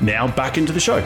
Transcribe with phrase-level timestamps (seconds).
[0.00, 0.98] now back into the show.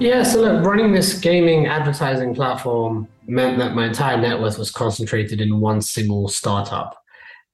[0.00, 4.70] Yeah, so look, running this gaming advertising platform meant that my entire net worth was
[4.70, 7.03] concentrated in one single startup.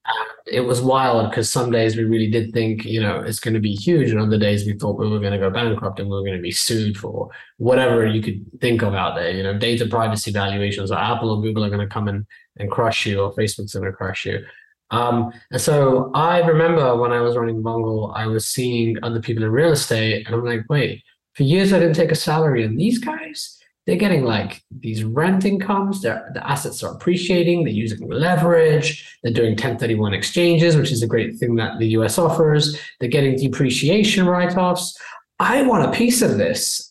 [0.03, 3.53] And it was wild because some days we really did think, you know, it's going
[3.53, 6.09] to be huge, and other days we thought we were going to go bankrupt and
[6.09, 9.31] we were going to be sued for whatever you could think of out there.
[9.31, 12.25] You know, data privacy valuations, or Apple or Google are going to come in
[12.57, 14.43] and crush you, or Facebook's going to crush you.
[14.89, 19.43] Um, and so I remember when I was running Vungle, I was seeing other people
[19.43, 22.77] in real estate, and I'm like, wait, for years I didn't take a salary, and
[22.77, 26.01] these guys they're getting like these rent incomes.
[26.01, 27.63] The assets are appreciating.
[27.63, 29.17] They're using leverage.
[29.23, 32.79] They're doing 1031 exchanges which is a great thing that the us offers.
[32.99, 34.97] They're getting depreciation write-offs.
[35.39, 36.90] I want a piece of this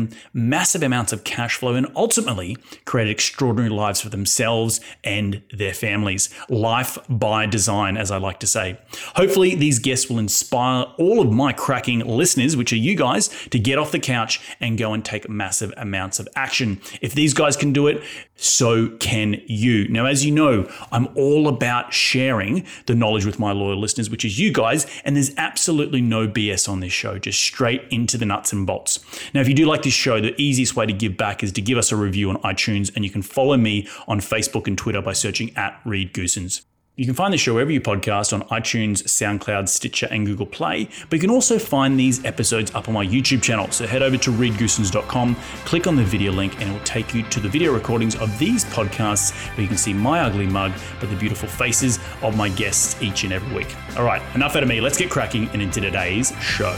[0.33, 6.29] massive amounts of cash flow, and ultimately created extraordinary lives for themselves and their families.
[6.49, 8.77] Life by design, as I like to say.
[9.15, 13.59] Hopefully, these guests will inspire all of my cracking listeners, which are you guys, to
[13.59, 16.79] get off the couch and go and take massive amounts of action.
[17.01, 18.01] If these guys can do it,
[18.41, 19.87] so can you.
[19.87, 24.25] Now, as you know, I'm all about sharing the knowledge with my loyal listeners, which
[24.25, 28.25] is you guys, and there's absolutely no BS on this show, just straight into the
[28.25, 28.99] nuts and bolts.
[29.33, 31.61] Now, if you do like this show, the easiest way to give back is to
[31.61, 35.01] give us a review on iTunes, and you can follow me on Facebook and Twitter
[35.01, 36.63] by searching at Reed Goosens.
[36.97, 40.89] You can find the show wherever you podcast on iTunes, SoundCloud, Stitcher, and Google Play.
[41.09, 43.71] But you can also find these episodes up on my YouTube channel.
[43.71, 47.23] So head over to reedgoosens.com, click on the video link, and it will take you
[47.23, 51.09] to the video recordings of these podcasts where you can see my ugly mug, but
[51.09, 53.73] the beautiful faces of my guests each and every week.
[53.97, 54.81] All right, enough out of me.
[54.81, 56.77] Let's get cracking and into today's show.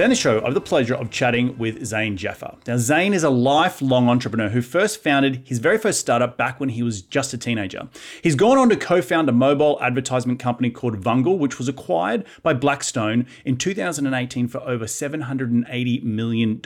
[0.00, 2.56] Today on the show, I have the pleasure of chatting with Zain Jaffer.
[2.66, 6.70] Now, Zain is a lifelong entrepreneur who first founded his very first startup back when
[6.70, 7.86] he was just a teenager.
[8.22, 12.24] He's gone on to co found a mobile advertisement company called Vungle, which was acquired
[12.42, 16.62] by Blackstone in 2018 for over $780 million.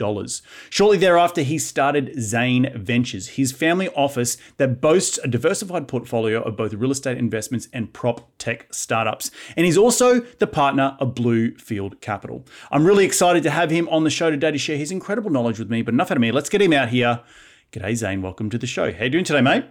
[0.69, 6.55] Shortly thereafter, he started Zain Ventures, his family office that boasts a diversified portfolio of
[6.55, 9.29] both real estate investments and prop tech startups.
[9.57, 12.45] And he's also the partner of Bluefield Capital.
[12.71, 15.31] I'm really excited excited to have him on the show today to share his incredible
[15.31, 15.81] knowledge with me.
[15.81, 16.31] But enough out of me.
[16.31, 17.21] Let's get him out here.
[17.71, 18.21] G'day, Zain.
[18.21, 18.93] Welcome to the show.
[18.93, 19.65] How you doing today, mate?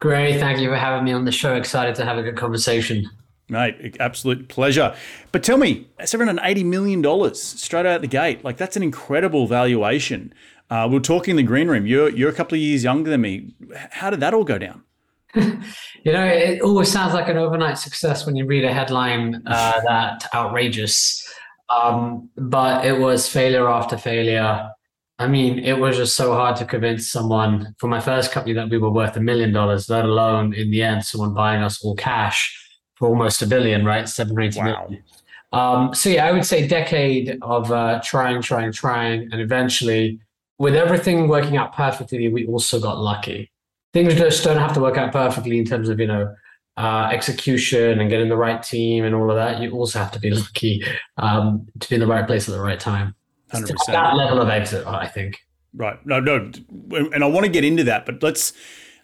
[0.00, 0.38] Great.
[0.38, 1.54] Thank you for having me on the show.
[1.54, 3.08] Excited to have a good conversation.
[3.48, 4.94] Mate, absolute pleasure.
[5.32, 8.44] But tell me, $780 million straight out the gate.
[8.44, 10.34] Like, that's an incredible valuation.
[10.68, 11.86] Uh, we are talking in the green room.
[11.86, 13.54] You're, you're a couple of years younger than me.
[13.92, 14.82] How did that all go down?
[15.34, 19.80] you know, it always sounds like an overnight success when you read a headline uh,
[19.86, 21.26] that outrageous.
[21.70, 24.70] Um, but it was failure after failure.
[25.18, 28.70] I mean, it was just so hard to convince someone for my first company that
[28.70, 31.94] we were worth a million dollars, let alone in the end, someone buying us all
[31.94, 32.56] cash
[32.96, 34.08] for almost a billion, right?
[34.08, 34.64] Seven or eight wow.
[34.64, 35.04] million.
[35.52, 40.20] Um, so yeah, I would say decade of uh, trying, trying, trying, and eventually,
[40.58, 43.50] with everything working out perfectly, we also got lucky.
[43.92, 46.34] Things just don't have to work out perfectly in terms of you know
[46.80, 50.18] uh, execution and getting the right team and all of that, you also have to
[50.18, 50.82] be lucky
[51.18, 53.14] um, to be in the right place at the right time.
[53.52, 53.74] 100%.
[53.88, 55.38] That level of exit, I think.
[55.74, 56.04] Right.
[56.06, 56.50] No, no.
[56.90, 58.54] And I want to get into that, but let's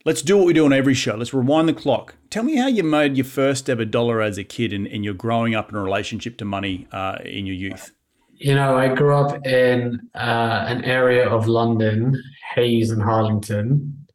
[0.06, 1.16] let's do what we do on every show.
[1.16, 2.14] Let's rewind the clock.
[2.30, 5.14] Tell me how you made your first ever dollar as a kid and, and you're
[5.14, 7.92] growing up in a relationship to money uh, in your youth.
[8.38, 12.20] You know, I grew up in uh, an area of London,
[12.54, 14.05] Hayes and Harlington,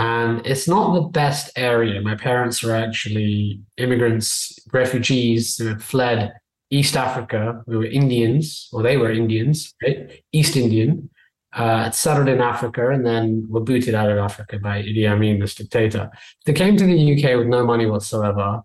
[0.00, 2.00] and it's not the best area.
[2.00, 6.32] My parents are actually immigrants, refugees who had fled
[6.70, 7.62] East Africa.
[7.66, 10.22] We were Indians, or they were Indians, right?
[10.32, 11.10] East Indian
[11.52, 15.54] uh, settled in Africa and then were booted out of Africa by Idi Amin, this
[15.54, 16.10] dictator.
[16.46, 18.62] They came to the UK with no money whatsoever.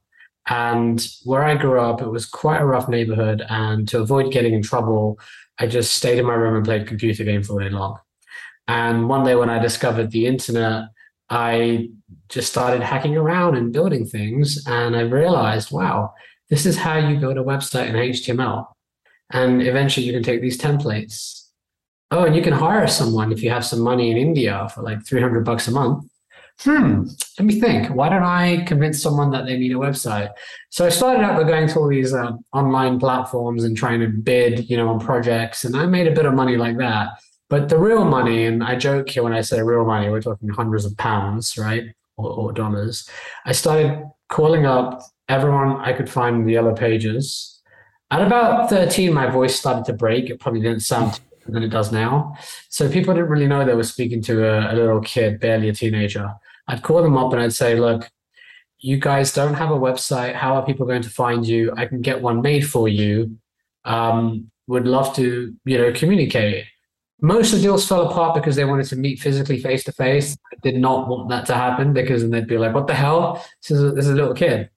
[0.48, 3.44] And where I grew up, it was quite a rough neighborhood.
[3.50, 5.20] And to avoid getting in trouble,
[5.60, 7.98] I just stayed in my room and played computer games all day long.
[8.70, 10.86] And one day when I discovered the internet,
[11.30, 11.90] I
[12.30, 14.64] just started hacking around and building things.
[14.68, 16.14] And I realized, wow,
[16.50, 18.68] this is how you build a website in HTML.
[19.32, 21.46] And eventually you can take these templates
[22.12, 25.06] oh, and you can hire someone if you have some money in India for like
[25.06, 26.06] 300 bucks a month.
[26.62, 27.04] Hmm,
[27.38, 27.90] let me think.
[27.90, 30.30] Why don't I convince someone that they need a website?
[30.70, 34.08] So I started out by going to all these uh, online platforms and trying to
[34.08, 37.10] bid, you know, on projects, and I made a bit of money like that.
[37.50, 40.50] But the real money, and I joke here when I say real money, we're talking
[40.50, 43.08] hundreds of pounds, right, or, or dollars.
[43.46, 47.62] I started calling up everyone I could find in the yellow pages.
[48.12, 50.30] At about 13, my voice started to break.
[50.30, 52.36] It probably didn't sound than it does now.
[52.70, 55.74] So people didn't really know they were speaking to a, a little kid, barely a
[55.74, 56.34] teenager.
[56.68, 58.10] I'd call them up and I'd say, look,
[58.80, 60.34] you guys don't have a website.
[60.34, 61.74] How are people going to find you?
[61.76, 63.38] I can get one made for you.
[63.84, 66.66] Um, would love to, you know, communicate.
[67.22, 70.38] Most of the deals fell apart because they wanted to meet physically face to face.
[70.52, 73.44] I did not want that to happen because then they'd be like, what the hell?
[73.62, 74.70] This is a, this is a little kid.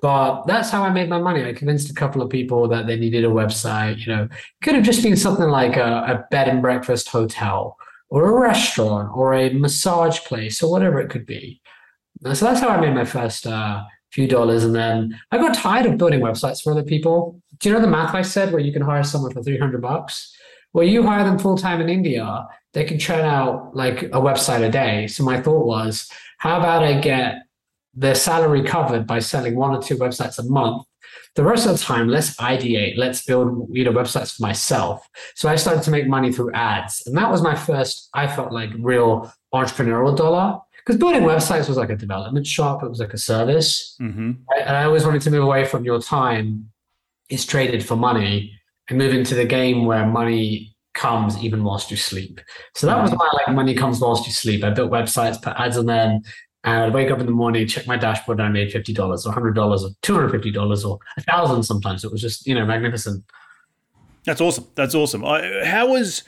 [0.00, 1.44] But that's how I made my money.
[1.44, 4.06] I convinced a couple of people that they needed a website.
[4.06, 7.76] You know, it could have just been something like a, a bed and breakfast hotel
[8.08, 11.60] or a restaurant or a massage place or whatever it could be.
[12.32, 13.82] So that's how I made my first uh,
[14.12, 14.64] few dollars.
[14.64, 17.40] And then I got tired of building websites for other people.
[17.58, 20.34] Do you know the math I said where you can hire someone for 300 bucks?
[20.72, 24.66] Well, you hire them full time in India, they can churn out like a website
[24.66, 25.06] a day.
[25.06, 27.42] So my thought was, how about I get
[27.98, 30.84] their salary covered by selling one or two websites a month.
[31.34, 35.06] The rest of the time, let's ideate, let's build you know websites for myself.
[35.34, 38.08] So I started to make money through ads, and that was my first.
[38.14, 42.82] I felt like real entrepreneurial dollar because building websites was like a development shop.
[42.82, 44.32] It was like a service, mm-hmm.
[44.66, 46.70] and I always wanted to move away from your time
[47.30, 48.57] is traded for money
[48.88, 52.40] and move into the game where money comes even whilst you sleep.
[52.74, 54.64] So that was my like money comes whilst you sleep.
[54.64, 56.22] I built websites, put ads on them,
[56.64, 59.24] and I'd wake up in the morning, check my dashboard, and I made fifty dollars,
[59.24, 61.62] or hundred dollars, or two hundred fifty dollars, or a thousand.
[61.62, 63.24] Sometimes it was just you know magnificent.
[64.24, 64.66] That's awesome.
[64.74, 65.24] That's awesome.
[65.24, 66.24] I, how was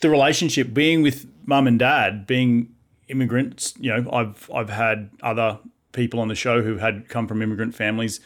[0.00, 2.74] the relationship being with mum and dad, being
[3.08, 3.74] immigrants?
[3.78, 5.58] You know, I've I've had other
[5.92, 8.20] people on the show who had come from immigrant families.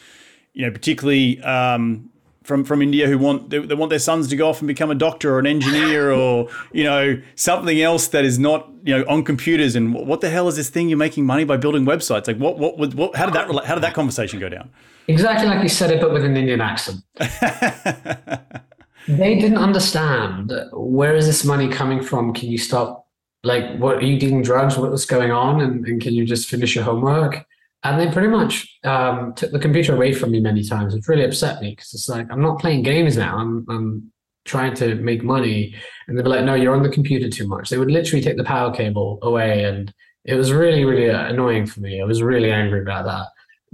[0.52, 2.10] You know, particularly um,
[2.50, 4.91] from from India who want they, they, want their sons to go off and become
[4.91, 9.05] a doctor or an engineer or you know something else that is not you know
[9.08, 9.76] on computers.
[9.76, 12.26] And what the hell is this thing you're making money by building websites?
[12.26, 14.69] Like what what, what, what how did that how did that conversation go down?
[15.06, 16.99] Exactly like you said it but with an Indian accent.
[19.08, 22.35] They didn't understand where is this money coming from?
[22.35, 23.07] Can you stop
[23.42, 24.76] like what are you doing drugs?
[24.76, 25.61] What was going on?
[25.61, 27.47] And, and can you just finish your homework
[27.82, 30.94] and they pretty much um, took the computer away from me many times.
[30.94, 33.38] It really upset me because it's like I'm not playing games now.
[33.38, 34.12] I'm I'm
[34.44, 35.75] trying to make money,
[36.06, 38.37] and they'd be like, "No, you're on the computer too much." They would literally take
[38.37, 39.92] the power cable away, and
[40.25, 42.00] it was really really annoying for me.
[42.00, 43.28] I was really angry about that.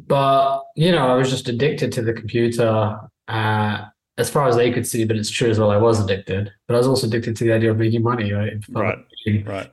[0.06, 2.98] But you know, I was just addicted to the computer.
[3.28, 3.86] Uh,
[4.18, 5.70] as far as they could see, but it's true as well.
[5.70, 8.32] I was addicted, but I was also addicted to the idea of making money.
[8.32, 8.98] Right, right,
[9.44, 9.70] right.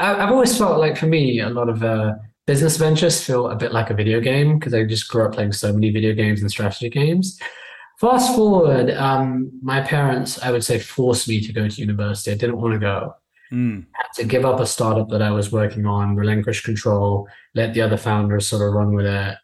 [0.00, 2.14] I, have always felt like for me, a lot of uh,
[2.46, 5.52] business ventures feel a bit like a video game because I just grew up playing
[5.52, 7.38] so many video games and strategy games.
[7.98, 12.30] Fast forward, um, my parents, I would say, forced me to go to university.
[12.30, 13.14] I didn't want to go.
[13.52, 13.86] Mm.
[13.92, 17.82] Had to give up a startup that I was working on, relinquish control, let the
[17.82, 19.36] other founders sort of run with it.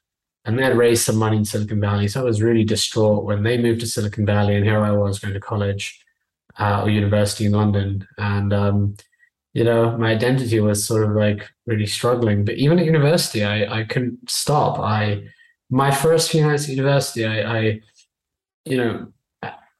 [0.44, 2.08] And they had raised some money in Silicon Valley.
[2.08, 4.56] So I was really distraught when they moved to Silicon Valley.
[4.56, 6.04] And here I was going to college
[6.58, 8.06] uh, or university in London.
[8.18, 8.96] And um,
[9.54, 12.44] you know, my identity was sort of like really struggling.
[12.44, 14.78] But even at university, I, I couldn't stop.
[14.78, 15.24] I,
[15.70, 17.80] my first few nights at university, I, I
[18.64, 19.12] you know,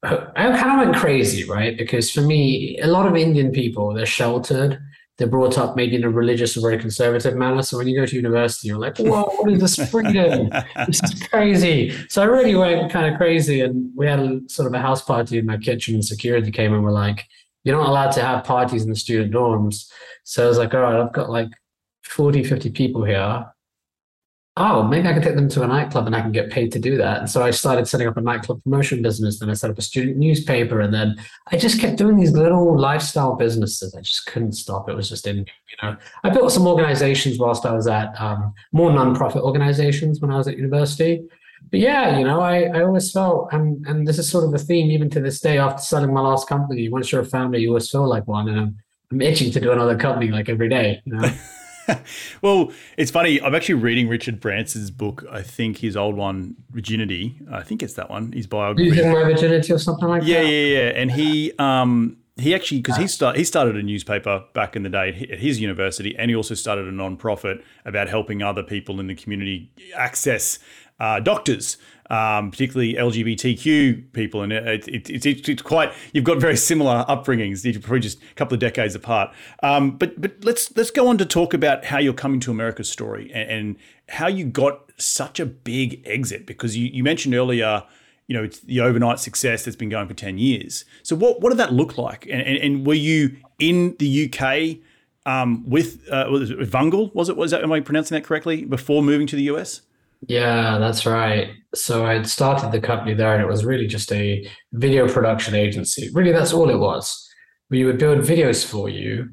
[0.03, 1.79] I, kind of went crazy, right?
[1.79, 4.81] Because for me, a lot of Indian people, they're sheltered.
[5.17, 7.63] they're brought up maybe in a religious or very conservative manner.
[7.63, 10.51] So when you go to university, you're like, whoa, what is this freedom?
[10.87, 11.95] this is crazy.
[12.09, 13.61] So I really went kind of crazy.
[13.61, 16.75] And we had a, sort of a house party in my kitchen, and security came
[16.75, 17.29] and were like,
[17.65, 19.91] you're not allowed to have parties in the student dorms.
[20.25, 21.49] So I was like, all right, I've got like
[22.05, 23.47] 40, 50 people here
[24.59, 26.79] oh, maybe I can take them to a nightclub and I can get paid to
[26.79, 27.21] do that.
[27.21, 29.39] And so I started setting up a nightclub promotion business.
[29.39, 30.81] Then I set up a student newspaper.
[30.81, 31.17] And then
[31.51, 33.95] I just kept doing these little lifestyle businesses.
[33.95, 34.91] I just couldn't stop.
[34.91, 38.53] It was just in, you know, I built some organizations whilst I was at um,
[38.73, 41.23] more nonprofit organizations when I was at university.
[41.71, 44.59] But yeah, you know, I, I always felt, and, and this is sort of a
[44.59, 46.89] theme even to this day after selling my last company.
[46.89, 48.49] Once you're a founder, you always feel like one.
[48.49, 48.77] And I'm,
[49.11, 51.33] I'm itching to do another company like every day, you know.
[52.43, 53.41] well, it's funny.
[53.41, 55.25] I'm actually reading Richard Branson's book.
[55.31, 57.39] I think his old one, Virginity.
[57.51, 58.33] I think it's that one.
[58.33, 58.91] His biography.
[58.91, 60.49] Losing My Virginity or something like yeah, that.
[60.49, 61.01] Yeah, yeah, yeah.
[61.01, 64.89] And he, um, he actually because he start he started a newspaper back in the
[64.89, 69.07] day at his university, and he also started a non-profit about helping other people in
[69.07, 70.59] the community access
[71.03, 71.77] uh, doctors
[72.13, 77.65] um, particularly LGBTQ people, and it, it, it, it's quite you've got very similar upbringings.
[77.65, 79.33] You're probably just a couple of decades apart.
[79.63, 82.91] Um, but but let's let's go on to talk about how you're coming to America's
[82.91, 83.77] story and, and
[84.11, 87.85] how you got such a big exit because you, you mentioned earlier
[88.29, 90.85] you know, it's the overnight success that's been going for 10 years.
[91.03, 92.25] So what, what did that look like?
[92.27, 94.79] And, and, and were you in the UK
[95.27, 97.13] um, with, uh, Vungle?
[97.15, 99.83] Was it, was that, am I pronouncing that correctly before moving to the US?
[100.29, 101.51] Yeah, that's right.
[101.75, 106.11] So I'd started the company there, and it was really just a video production agency.
[106.13, 107.29] Really, that's all it was.
[107.71, 109.31] We would build videos for you,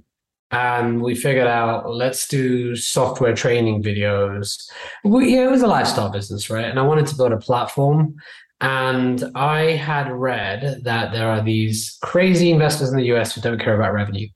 [0.51, 4.67] and we figured out let's do software training videos.
[5.03, 6.65] We, yeah, it was a lifestyle business, right?
[6.65, 8.15] And I wanted to build a platform.
[8.62, 13.62] And I had read that there are these crazy investors in the US who don't
[13.62, 14.27] care about revenue.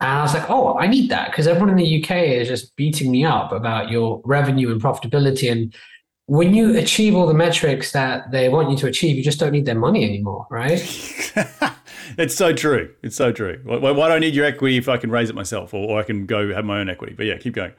[0.00, 2.76] And I was like, oh, I need that because everyone in the UK is just
[2.76, 5.50] beating me up about your revenue and profitability.
[5.50, 5.74] And
[6.26, 9.50] when you achieve all the metrics that they want you to achieve, you just don't
[9.50, 10.78] need their money anymore, right?
[12.18, 12.94] it's so true.
[13.02, 13.60] It's so true.
[13.64, 15.98] Why, why do I need your equity if I can raise it myself or, or
[15.98, 17.14] I can go have my own equity?
[17.16, 17.72] But yeah, keep going.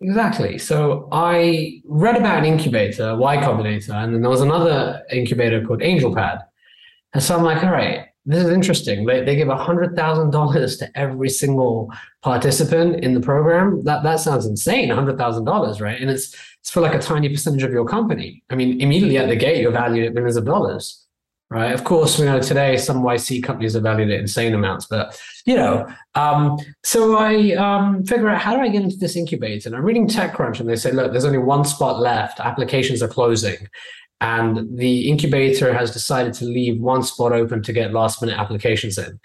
[0.00, 0.58] Exactly.
[0.58, 5.80] So I read about an incubator, Y Combinator, and then there was another incubator called
[5.80, 6.42] AngelPad.
[7.14, 9.06] And so I'm like, all right, this is interesting.
[9.06, 11.90] They, they give $100,000 to every single
[12.22, 13.82] participant in the program.
[13.84, 15.98] That, that sounds insane, $100,000, right?
[15.98, 18.42] And it's, it's for like a tiny percentage of your company.
[18.50, 21.06] I mean, immediately at the gate, you're valued at millions of dollars,
[21.48, 21.72] right?
[21.72, 25.56] Of course, we know today some YC companies are valued at insane amounts, but you
[25.56, 29.70] know, um, so I um, figure out how do I get into this incubator?
[29.70, 32.40] And I'm reading TechCrunch and they say, look, there's only one spot left.
[32.40, 33.68] Applications are closing.
[34.20, 38.98] And the incubator has decided to leave one spot open to get last minute applications
[38.98, 39.20] in.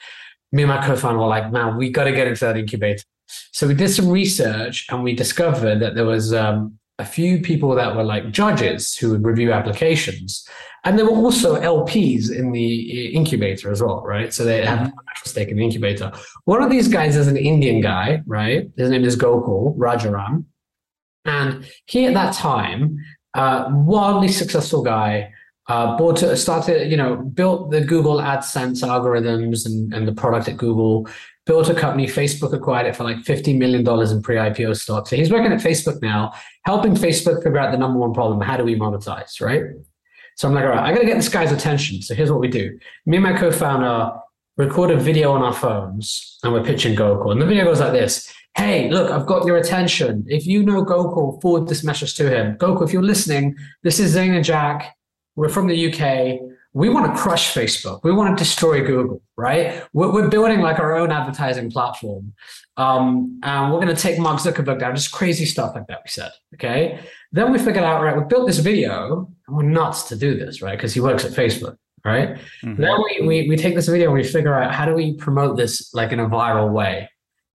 [0.52, 3.04] Me and my co founder were like, man, we got to get into that incubator.
[3.52, 7.74] So we did some research and we discovered that there was um, a few people
[7.76, 10.48] that were like judges who would review applications.
[10.84, 14.34] And there were also LPs in the incubator as well, right?
[14.34, 15.26] So they have mm-hmm.
[15.26, 16.12] a stake in the incubator.
[16.46, 18.70] One of these guys is an Indian guy, right?
[18.78, 20.46] His name is Gokul Rajaram.
[21.26, 22.98] And he at that time
[23.34, 25.34] uh, wildly successful guy.
[25.68, 30.58] Uh, bought started, you know, built the Google AdSense algorithms and, and the product at
[30.58, 31.08] Google.
[31.46, 32.06] Built a company.
[32.06, 35.08] Facebook acquired it for like fifty million dollars in pre-IPO stock.
[35.08, 36.34] So he's working at Facebook now,
[36.66, 39.64] helping Facebook figure out the number one problem: how do we monetize, right?
[40.36, 42.02] So I'm like, all right, I got to get this guy's attention.
[42.02, 44.14] So here's what we do: me and my co-founder
[44.58, 47.32] record a video on our phones, and we're pitching Gokul.
[47.32, 50.26] And the video goes like this: hey, look, I've got your attention.
[50.28, 52.58] If you know Gokul, forward this message to him.
[52.58, 54.96] Gokul, if you're listening, this is Zain and Jack.
[55.36, 56.40] We're from the UK.
[56.74, 58.02] We want to crush Facebook.
[58.04, 59.84] We want to destroy Google, right?
[59.94, 62.34] We're, we're building like our own advertising platform.
[62.78, 66.10] Um, and we're going to take Mark Zuckerberg down, just crazy stuff like that, we
[66.10, 66.32] said.
[66.56, 67.00] Okay.
[67.32, 70.62] Then we figured out, right, we built this video and we're nuts to do this,
[70.62, 70.78] right?
[70.78, 72.36] Because he works at Facebook right?
[72.64, 72.82] Mm-hmm.
[72.82, 75.56] Then we, we we take this video and we figure out how do we promote
[75.56, 77.10] this like in a viral way,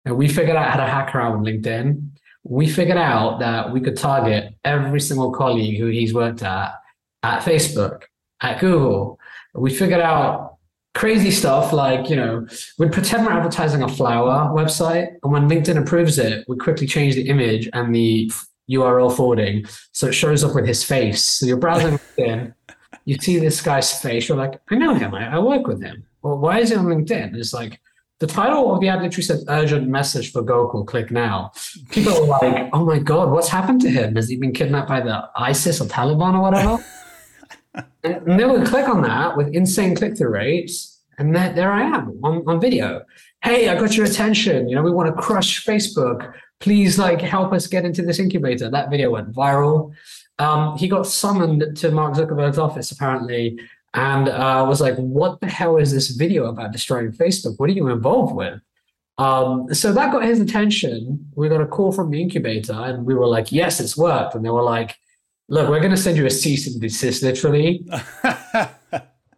[0.05, 2.09] and we figured out how to hack around LinkedIn.
[2.45, 6.75] We figured out that we could target every single colleague who he's worked at
[7.23, 8.05] at Facebook,
[8.41, 9.19] at Google.
[9.55, 10.59] We figured out
[10.95, 12.47] crazy stuff like, you know,
[12.79, 15.09] we'd pretend we're advertising a flower website.
[15.23, 18.31] And when LinkedIn approves it, we quickly change the image and the
[18.71, 19.65] URL forwarding.
[19.93, 21.25] So it shows up with his face.
[21.25, 22.55] So you're browsing LinkedIn,
[23.05, 26.05] you see this guy's face, you're like, I know him, I, I work with him.
[26.23, 27.37] Well, why is he on LinkedIn?
[27.37, 27.81] It's like,
[28.21, 31.53] the title of the ad literally said urgent message for Gokul, click now.
[31.91, 34.17] People were like, oh my God, what's happened to him?
[34.17, 36.85] Has he been kidnapped by the ISIS or Taliban or whatever?
[38.05, 41.01] and they would click on that with insane click through rates.
[41.19, 43.03] And there, there I am on, on video.
[43.43, 44.69] hey, I got your attention.
[44.69, 46.33] You know, we want to crush Facebook.
[46.61, 48.69] Please, like, help us get into this incubator.
[48.69, 49.93] That video went viral.
[50.41, 53.59] Um, he got summoned to Mark Zuckerberg's office apparently,
[53.95, 57.59] and uh, was like, "What the hell is this video about destroying Facebook?
[57.59, 58.61] What are you involved with?"
[59.19, 61.31] Um, so that got his attention.
[61.35, 64.45] We got a call from the incubator, and we were like, "Yes, it's worked." And
[64.45, 64.97] they were like,
[65.49, 67.85] "Look, we're going to send you a cease and desist, literally.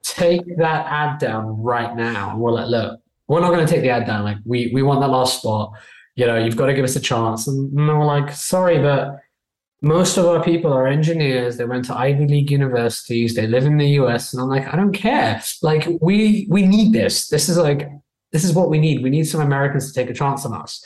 [0.02, 3.82] take that ad down right now." And we're like, "Look, we're not going to take
[3.82, 4.24] the ad down.
[4.24, 5.72] Like, we we want that last spot.
[6.16, 9.20] You know, you've got to give us a chance." And they were like, "Sorry, but."
[9.82, 11.56] Most of our people are engineers.
[11.56, 13.34] They went to Ivy League universities.
[13.34, 15.42] They live in the US, and I'm like, I don't care.
[15.62, 17.28] Like, we we need this.
[17.28, 17.88] This is like
[18.32, 19.02] this is what we need.
[19.02, 20.84] We need some Americans to take a chance on us.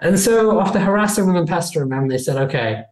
[0.00, 2.82] And so after harassing them and pestering them, they said, okay,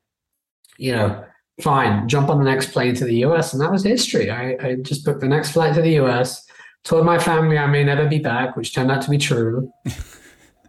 [0.78, 1.24] you know,
[1.60, 3.52] fine, jump on the next plane to the US.
[3.52, 4.30] And that was history.
[4.30, 6.44] I, I just booked the next flight to the US,
[6.82, 9.70] told my family I may never be back, which turned out to be true.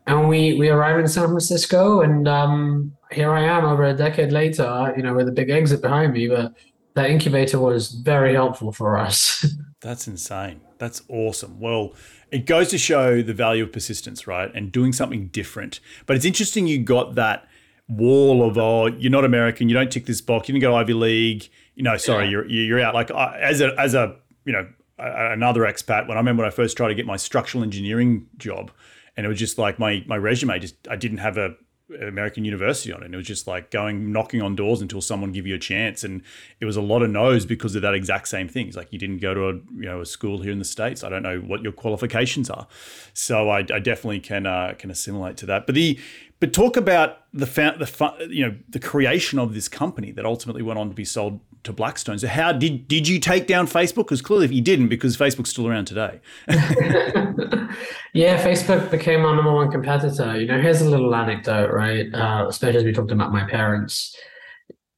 [0.08, 4.32] and we we arrived in San Francisco, and um, here I am over a decade
[4.32, 6.28] later, you know, with a big exit behind me.
[6.28, 6.54] But
[6.94, 9.46] that incubator was very helpful for us.
[9.82, 10.62] That's insane.
[10.78, 11.60] That's awesome.
[11.60, 11.94] Well,
[12.32, 14.54] it goes to show the value of persistence, right?
[14.54, 15.80] And doing something different.
[16.06, 17.48] But it's interesting you got that
[17.88, 20.78] wall of oh, you're not American, you don't tick this box, you didn't go to
[20.78, 21.50] Ivy League.
[21.76, 22.32] You know, sorry, yeah.
[22.32, 22.94] you're you're out.
[22.94, 26.08] Like as a as a you know another expat.
[26.08, 28.72] When I remember when I first tried to get my structural engineering job,
[29.18, 31.56] and it was just like my my resume just I didn't have a
[32.02, 33.06] American University on it.
[33.06, 36.04] And it was just like going knocking on doors until someone give you a chance.
[36.04, 36.24] And
[36.60, 38.68] it was a lot of no's because of that exact same thing.
[38.68, 41.04] It's like you didn't go to a you know a school here in the states.
[41.04, 42.68] I don't know what your qualifications are.
[43.14, 45.66] So I, I definitely can uh, can assimilate to that.
[45.68, 46.00] But the
[46.40, 50.80] but talk about the the you know the creation of this company that ultimately went
[50.80, 52.18] on to be sold to Blackstone.
[52.18, 54.06] So how did did you take down Facebook?
[54.06, 56.20] Because clearly if you didn't, because Facebook's still around today.
[58.14, 60.40] yeah, Facebook became our number one competitor.
[60.40, 62.14] You know, here's a little anecdote, right?
[62.14, 64.16] Uh, especially as we talked about my parents.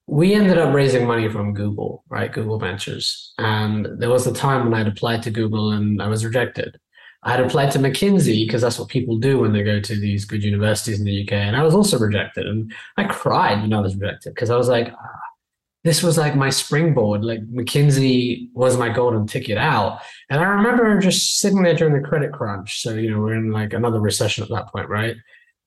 [0.09, 2.31] We ended up raising money from Google, right?
[2.31, 6.24] Google Ventures, and there was a time when I'd applied to Google and I was
[6.24, 6.79] rejected.
[7.24, 10.23] I had applied to McKinsey because that's what people do when they go to these
[10.23, 12.45] good universities in the UK, and I was also rejected.
[12.45, 14.93] And I cried when I was rejected because I was like,
[15.88, 17.23] this was like my springboard.
[17.23, 20.02] Like McKinsey was my golden ticket out.
[20.30, 22.82] And I remember just sitting there during the credit crunch.
[22.82, 25.15] So, you know, we're in like another recession at that point, right?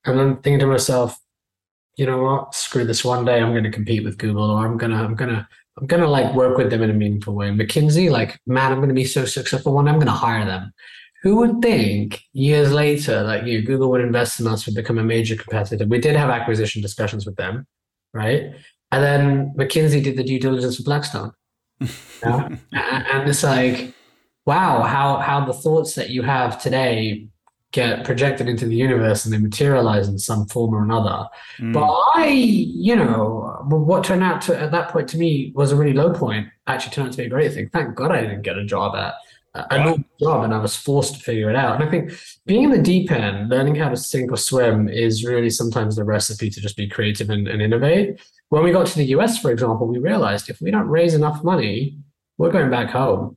[0.04, 1.18] And I'm thinking to myself,
[1.96, 5.02] you know what, screw this one day, I'm gonna compete with Google or I'm gonna,
[5.02, 7.50] I'm gonna, I'm gonna like work with them in a meaningful way.
[7.50, 10.72] McKinsey, like, man, I'm gonna be so successful one, I'm gonna hire them.
[11.22, 14.98] Who would think years later that you know, Google would invest in us, would become
[14.98, 15.87] a major competitor?
[15.87, 17.66] We did have acquisition discussions with them,
[18.14, 18.54] right?
[18.92, 21.33] And then McKinsey did the due diligence for Blackstone.
[22.22, 22.59] and
[23.29, 23.94] it's like,
[24.46, 27.29] wow, how how the thoughts that you have today
[27.72, 31.29] get projected into the universe and they materialize in some form or another.
[31.59, 31.72] Mm.
[31.72, 35.76] But I, you know, what turned out to at that point to me was a
[35.76, 36.48] really low point.
[36.66, 37.68] Actually, turned out to be a great thing.
[37.72, 39.14] Thank God I didn't get a job at
[39.54, 41.74] a normal job and I was forced to figure it out.
[41.74, 42.12] And I think
[42.46, 46.04] being in the deep end, learning how to sink or swim is really sometimes the
[46.04, 48.20] recipe to just be creative and, and innovate.
[48.50, 51.42] When we got to the US, for example, we realized if we don't raise enough
[51.42, 51.98] money,
[52.38, 53.36] we're going back home,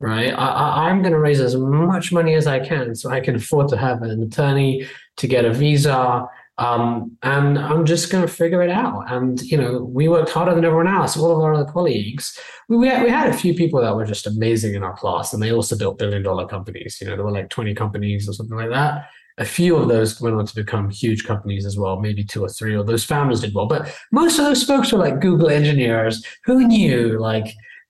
[0.00, 0.30] right?
[0.30, 3.68] I, am going to raise as much money as I can so I can afford
[3.68, 4.86] to have an attorney,
[5.18, 6.26] to get a visa,
[6.58, 9.04] um, and I'm just going to figure it out.
[9.08, 11.16] And, you know, we worked harder than everyone else.
[11.16, 12.38] All of our other colleagues,
[12.68, 15.32] we, we, had, we had a few people that were just amazing in our class
[15.32, 16.98] and they also built billion dollar companies.
[17.00, 19.06] You know, there were like 20 companies or something like that
[19.38, 22.48] a few of those went on to become huge companies as well, maybe two or
[22.48, 23.66] three, or those founders did well.
[23.66, 27.46] But most of those folks were like Google engineers who knew, like,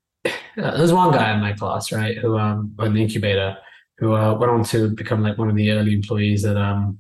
[0.56, 3.56] there's one guy in my class, right, who, um, the incubator,
[3.98, 6.98] who uh, went on to become like one of the early employees at um,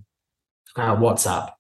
[0.76, 1.52] uh, WhatsApp,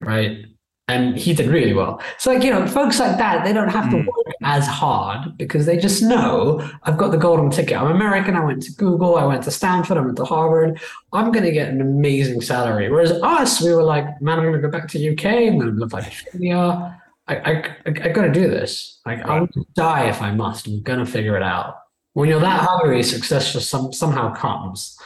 [0.00, 0.46] right?
[0.88, 2.00] and he did really well.
[2.18, 4.06] So, like, you know, folks like that, they don't have to mm.
[4.06, 7.76] work as hard because they just know I've got the golden ticket.
[7.76, 8.36] I'm American.
[8.36, 9.16] I went to Google.
[9.16, 9.96] I went to Stanford.
[9.96, 10.80] I went to Harvard.
[11.12, 12.88] I'm going to get an amazing salary.
[12.88, 15.24] Whereas us, we were like, man, I'm going to go back to UK.
[15.24, 17.00] I'm going to live like Australia.
[17.26, 19.00] I, I, I, I got to do this.
[19.04, 19.40] Like, right.
[19.40, 20.68] I'll die if I must.
[20.68, 21.78] I'm going to figure it out.
[22.12, 24.96] When you're that hungry, success just some, somehow comes.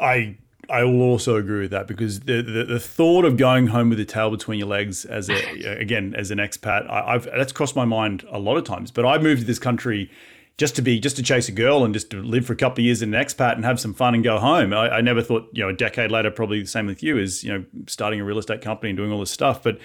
[0.00, 0.38] I
[0.70, 3.98] I will also agree with that because the, the, the thought of going home with
[4.00, 5.34] a tail between your legs as a
[5.80, 8.90] again as an expat, I, have that's crossed my mind a lot of times.
[8.90, 10.10] But I moved to this country
[10.58, 12.82] just to be just to chase a girl and just to live for a couple
[12.82, 14.74] of years in an expat and have some fun and go home.
[14.74, 17.42] I, I never thought you know a decade later, probably the same with you, is
[17.42, 19.62] you know starting a real estate company and doing all this stuff.
[19.62, 19.78] But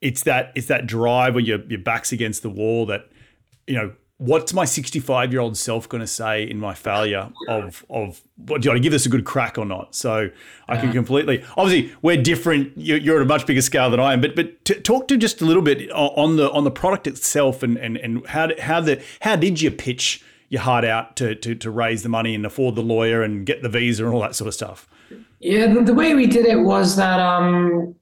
[0.00, 3.08] it's that it's that drive where your your back's against the wall that
[3.66, 7.84] you know what's my 65 year old self going to say in my failure of
[7.90, 9.94] of what do you want to give this a good crack or not?
[9.94, 10.30] So
[10.68, 12.72] i can completely obviously we're different.
[12.76, 15.40] You're, you're at a much bigger scale than i am but but talk to just
[15.40, 18.80] a little bit on the on the product itself and and, and how did, how
[18.80, 22.46] the how did you pitch your heart out to, to to raise the money and
[22.46, 24.88] afford the lawyer and get the visa and all that sort of stuff?
[25.40, 27.94] Yeah the, the way we did it was that um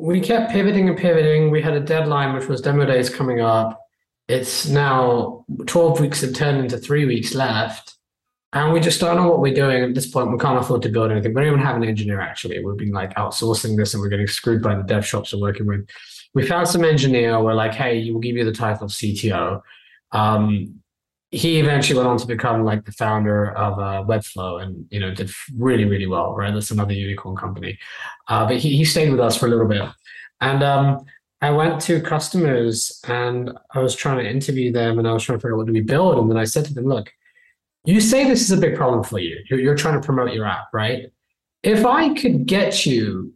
[0.00, 1.50] we kept pivoting and pivoting.
[1.50, 3.87] We had a deadline which was demo days coming up
[4.28, 7.94] it's now 12 weeks have turned into three weeks left.
[8.52, 10.32] And we just don't know what we're doing at this point.
[10.32, 11.34] We can't afford to build anything.
[11.34, 12.64] We don't even have an engineer actually.
[12.64, 15.66] We've been like outsourcing this and we're getting screwed by the dev shops we're working
[15.66, 15.86] with.
[16.34, 17.42] We found some engineer.
[17.42, 19.60] We're like, hey, we'll give you the title of CTO.
[20.12, 20.80] Um,
[21.30, 25.14] he eventually went on to become like the founder of uh, Webflow and you know
[25.14, 26.34] did really really well.
[26.34, 27.78] Right, that's another unicorn company.
[28.28, 29.82] Uh, but he he stayed with us for a little bit,
[30.40, 31.04] and um,
[31.40, 35.38] I went to customers and I was trying to interview them and I was trying
[35.38, 36.18] to figure out what do we build.
[36.18, 37.12] And then I said to them, look,
[37.84, 39.36] you say this is a big problem for you.
[39.48, 41.12] You're, you're trying to promote your app, right?
[41.62, 43.32] If I could get you,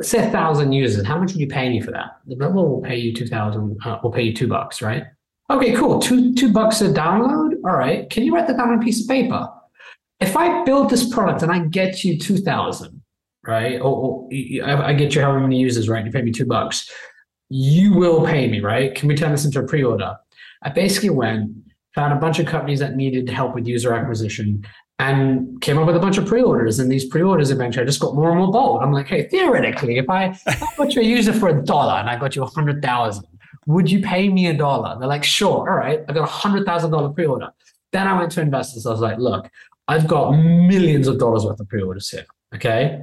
[0.00, 2.16] say a thousand users, how much would you pay me for that?
[2.26, 5.04] well, we'll pay you 2000, uh, we'll pay you two bucks, right?
[5.50, 5.98] Okay, cool.
[5.98, 7.52] Two, two bucks a download.
[7.64, 8.08] All right.
[8.08, 9.46] Can you write that down on a piece of paper?
[10.18, 13.02] If I build this product and I get you 2000,
[13.46, 13.78] right?
[13.78, 14.28] Or, or
[14.64, 16.04] I get you however many users, right?
[16.04, 16.90] You pay me two bucks
[17.48, 18.94] you will pay me, right?
[18.94, 20.16] Can we turn this into a pre-order?
[20.62, 21.52] I basically went,
[21.94, 24.64] found a bunch of companies that needed help with user acquisition
[24.98, 26.78] and came up with a bunch of pre-orders.
[26.78, 28.82] And these pre-orders eventually I just got more and more bold.
[28.82, 30.36] I'm like, hey, theoretically, if I,
[30.76, 33.26] got you a user for a dollar and I got you a hundred thousand,
[33.66, 34.98] would you pay me a dollar?
[34.98, 37.50] They're like, sure, all right, I got a hundred thousand dollar pre-order.
[37.92, 38.86] Then I went to investors.
[38.86, 39.48] I was like, look,
[39.88, 42.26] I've got millions of dollars worth of pre-orders here.
[42.54, 43.02] Okay.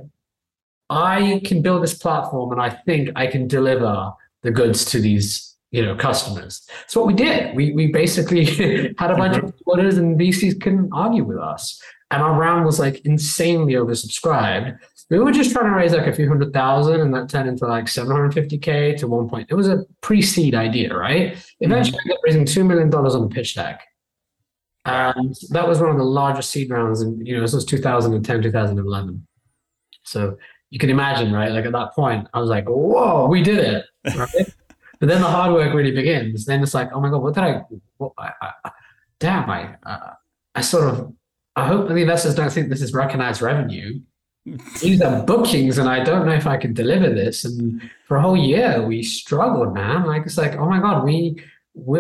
[0.90, 4.12] I can build this platform and I think I can deliver
[4.44, 6.66] the goods to these you know customers.
[6.82, 7.56] That's what we did.
[7.56, 8.46] We we basically
[8.98, 11.82] had a bunch of orders and VCs couldn't argue with us.
[12.12, 14.78] And our round was like insanely oversubscribed.
[15.10, 17.66] We were just trying to raise like a few hundred thousand, and that turned into
[17.66, 19.48] like 750k to one point.
[19.50, 21.38] It was a pre-seed idea, right?
[21.60, 22.10] Eventually, mm-hmm.
[22.10, 23.82] got raising two million dollars on the pitch deck,
[24.86, 27.02] and that was one of the largest seed rounds.
[27.02, 29.28] And you know, this was 2010, 2011.
[30.04, 30.38] So
[30.70, 31.52] you can imagine, right?
[31.52, 33.86] Like at that point, I was like, "Whoa, we did it!"
[35.02, 36.46] But then the hard work really begins.
[36.46, 37.62] Then it's like, "Oh my god, what did I?
[37.98, 38.32] What, I,
[38.64, 38.72] I
[39.20, 40.14] damn, I, uh,
[40.54, 41.14] I sort of.
[41.56, 44.00] I hope the investors don't think this is recognized revenue.
[44.80, 47.46] These are bookings, and I don't know if I can deliver this.
[47.46, 50.06] And for a whole year, we struggled, man.
[50.06, 52.00] Like it's like, oh my god, we we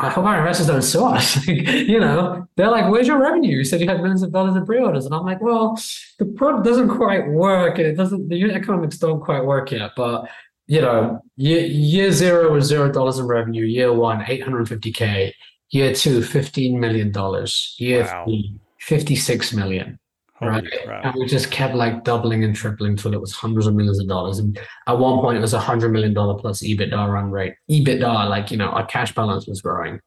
[0.00, 1.44] I hope our investors don't sue us.
[1.46, 3.56] you know, they're like, "Where's your revenue?
[3.58, 5.78] You said you had millions of dollars in pre-orders," and I'm like, "Well,
[6.18, 8.28] the product doesn't quite work, and it doesn't.
[8.28, 10.28] The unit economics don't quite work yet." But
[10.68, 13.64] you know, year, year zero was zero dollars in revenue.
[13.64, 15.32] Year one, 850k.
[15.70, 17.74] Year two, 15 million dollars.
[17.78, 18.24] Year wow.
[18.24, 19.98] three, 56 million.
[20.34, 20.64] Holy right.
[20.84, 21.04] Crap.
[21.04, 24.06] And we just kept like doubling and tripling until it was hundreds of millions of
[24.06, 24.38] dollars.
[24.38, 27.54] And at one point, it was a hundred million dollar plus EBITDA run rate.
[27.70, 30.00] EBITDA, like you know, our cash balance was growing.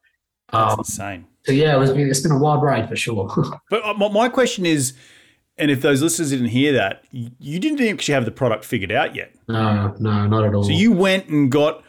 [0.52, 1.28] That's um, insane.
[1.44, 1.90] So yeah, it was.
[1.90, 3.30] It's been a wild ride for sure.
[3.70, 4.94] but uh, my question is,
[5.62, 9.16] and if those listeners didn't hear that, you didn't actually have the product figured out
[9.16, 9.32] yet.
[9.48, 10.64] No, no, not at all.
[10.64, 11.84] So you went and got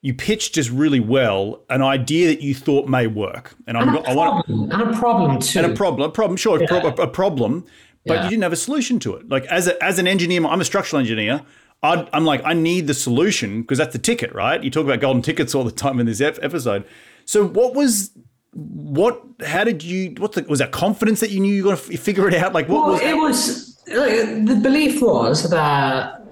[0.00, 3.54] you pitched just really well an idea that you thought may work.
[3.68, 5.60] And, and I'm, a problem, want, and a problem too.
[5.60, 6.92] And a problem, a problem, sure, yeah.
[6.98, 7.64] a, problem,
[8.04, 8.24] but yeah.
[8.24, 9.28] you didn't have a solution to it.
[9.28, 11.42] Like as a, as an engineer, I'm a structural engineer.
[11.84, 14.62] i am like, I need the solution because that's the ticket, right?
[14.62, 16.84] You talk about golden tickets all the time in this episode.
[17.24, 18.10] So what was
[18.52, 19.22] what?
[19.44, 20.14] How did you?
[20.18, 22.52] What the, was that confidence that you knew you were going to figure it out?
[22.52, 23.02] Like what well, was?
[23.02, 26.22] It was like, the belief was that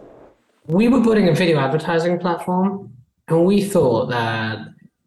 [0.66, 2.92] we were putting a video advertising platform
[3.28, 4.58] and we thought that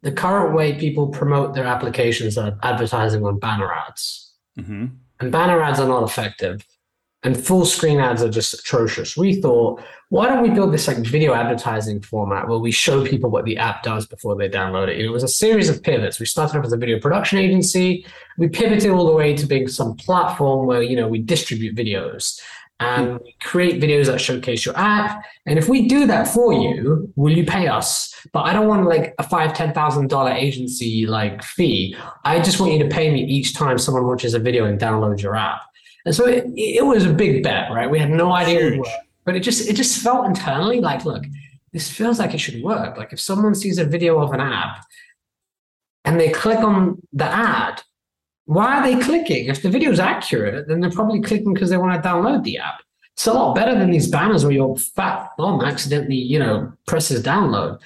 [0.02, 4.32] the current way people promote their applications are advertising on banner ads.
[4.58, 4.86] Mm-hmm.
[5.20, 6.66] And banner ads are not effective.
[7.24, 9.16] And full screen ads are just atrocious.
[9.16, 13.30] We thought, why don't we build this like video advertising format where we show people
[13.30, 15.00] what the app does before they download it?
[15.00, 16.20] It was a series of pivots.
[16.20, 18.06] We started off as a video production agency.
[18.36, 22.38] We pivoted all the way to being some platform where, you know, we distribute videos
[22.80, 25.24] and create videos that showcase your app.
[25.46, 28.14] And if we do that for you, will you pay us?
[28.32, 31.96] But I don't want like a five, ten thousand dollar agency like fee.
[32.24, 35.22] I just want you to pay me each time someone watches a video and downloads
[35.22, 35.62] your app.
[36.04, 37.90] And so it, it was a big bet, right?
[37.90, 38.88] We had no idea it would work,
[39.24, 41.24] but it just it just felt internally like, look,
[41.72, 42.96] this feels like it should work.
[42.96, 44.84] Like if someone sees a video of an app
[46.04, 47.82] and they click on the ad,
[48.46, 49.46] why are they clicking?
[49.46, 52.58] If the video is accurate, then they're probably clicking because they want to download the
[52.58, 52.80] app.
[53.14, 57.22] It's a lot better than these banners where your fat thumb accidentally, you know, presses
[57.22, 57.80] download.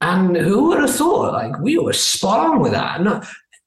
[0.00, 1.32] And who would have thought?
[1.32, 3.00] Like we were spot on with that.
[3.00, 3.22] No,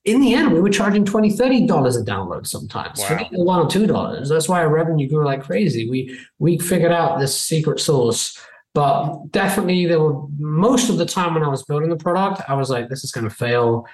[0.07, 2.99] in the end, we were charging $20, $30 a download sometimes.
[2.99, 3.27] Wow.
[3.31, 4.29] One or two dollars.
[4.29, 5.89] That's why our revenue grew like crazy.
[5.89, 8.39] We we figured out this secret sauce.
[8.73, 12.53] But definitely there were most of the time when I was building the product, I
[12.53, 13.85] was like, this is gonna fail.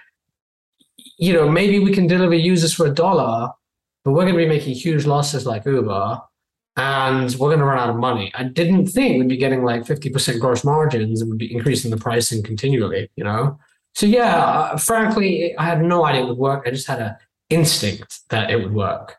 [1.17, 3.49] You know, maybe we can deliver users for a dollar,
[4.05, 6.21] but we're gonna be making huge losses like Uber
[6.75, 8.31] and we're going to run out of money.
[8.33, 11.97] I didn't think we'd be getting like 50% gross margins and would be increasing the
[11.97, 13.59] pricing continually, you know?
[13.95, 16.63] So yeah, uh, frankly, I had no idea it would work.
[16.65, 17.15] I just had an
[17.49, 19.17] instinct that it would work.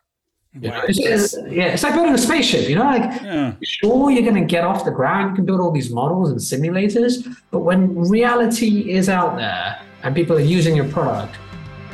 [0.53, 0.83] You know, Wow.
[0.89, 3.53] it's, it's- yeah, it's like building a spaceship, you know, like Yeah.
[3.63, 6.39] sure you're going to get off the ground, you can build all these models and
[6.41, 11.35] simulators, but when reality is out there and people are using your product,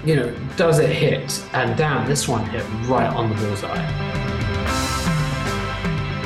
[0.05, 1.43] you know, does it hit?
[1.53, 3.83] And damn, this one hit right on the bullseye.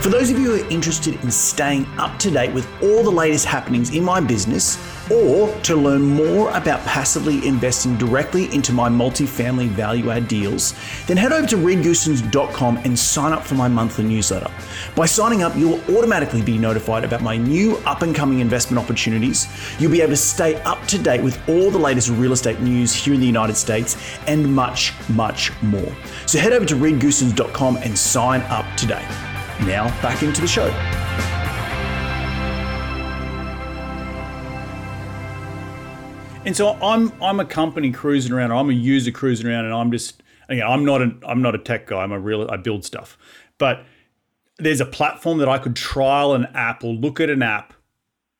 [0.01, 3.11] For those of you who are interested in staying up to date with all the
[3.11, 4.77] latest happenings in my business,
[5.11, 10.75] or to learn more about passively investing directly into my multifamily value add deals,
[11.07, 14.51] then head over to reedgoosens.com and sign up for my monthly newsletter.
[14.95, 18.83] By signing up, you will automatically be notified about my new up and coming investment
[18.83, 19.47] opportunities.
[19.79, 22.95] You'll be able to stay up to date with all the latest real estate news
[22.95, 25.93] here in the United States and much, much more.
[26.27, 29.07] So head over to reedgoosens.com and sign up today.
[29.61, 31.34] Now, back into the show.
[36.46, 39.90] And so I'm I'm a company cruising around, I'm a user cruising around, and I'm
[39.90, 42.02] just again, I'm not an I'm not a tech guy.
[42.02, 43.16] I'm a real I build stuff,
[43.59, 43.85] but
[44.59, 47.72] there's a platform that I could trial an app or look at an app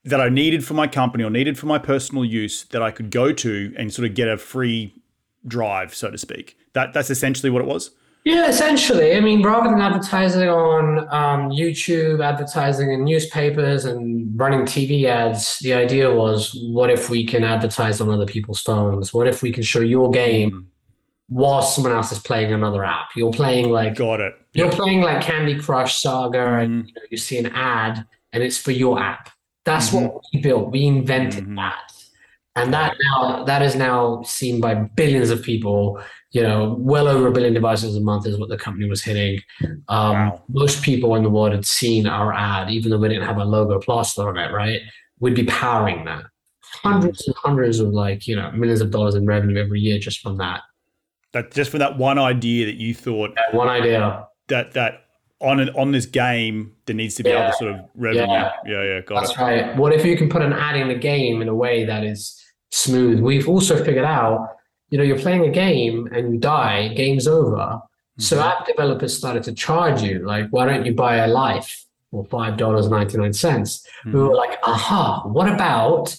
[0.04, 3.10] that I needed for my company or needed for my personal use that I could
[3.10, 4.92] go to and sort of get a free
[5.46, 6.58] drive, so to speak.
[6.74, 7.90] That that's essentially what it was.
[8.24, 9.14] Yeah, essentially.
[9.14, 15.58] I mean, rather than advertising on um, YouTube, advertising in newspapers, and running TV ads,
[15.58, 19.12] the idea was what if we can advertise on other people's phones?
[19.12, 20.68] What if we can show your game
[21.28, 23.08] while someone else is playing another app?
[23.14, 24.34] You're playing like Got it.
[24.54, 28.56] you're playing like Candy Crush Saga, and you, know, you see an ad, and it's
[28.56, 29.28] for your app.
[29.66, 30.70] That's what we built.
[30.72, 31.56] We invented Mhm.
[31.56, 31.92] that,
[32.56, 36.00] and that now that is now seen by billions of people.
[36.30, 39.40] You know, well over a billion devices a month is what the company was hitting.
[39.88, 40.42] Um, Wow.
[40.48, 43.44] Most people in the world had seen our ad, even though we didn't have a
[43.44, 44.50] logo plastered on it.
[44.52, 44.80] Right?
[45.20, 46.24] We'd be powering that.
[46.82, 50.20] Hundreds and hundreds of like you know millions of dollars in revenue every year just
[50.20, 50.62] from that.
[51.32, 54.26] That just for that one idea that you thought That one idea.
[54.48, 55.04] that that
[55.40, 57.44] on an, on this game there needs to be Yeah.
[57.44, 58.26] other sort of revenue.
[58.32, 58.50] Yeah.
[58.66, 59.38] Yeah, yeah, got That's it.
[59.40, 59.76] right.
[59.76, 62.40] What if you can put an ad in the game in a way that is
[62.74, 63.20] smooth?
[63.20, 64.38] We've also figured out,
[64.90, 67.80] you know, you're playing a game and you die, game's over.
[68.18, 68.48] So Mm-hmm.
[68.48, 71.70] app developers started to charge you, like, why don't you buy a life
[72.10, 73.70] for five dollars ninety nine cents?
[74.04, 74.18] We Mm-hmm.
[74.28, 76.16] were like, aha, what about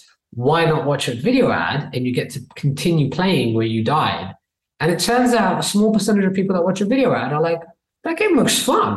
[0.47, 4.33] why not watch a video ad and you get to continue playing where you died?
[4.81, 7.41] And it turns out a small percentage of people that watch a video ad are
[7.49, 7.61] like,
[8.03, 8.93] that game looks fun.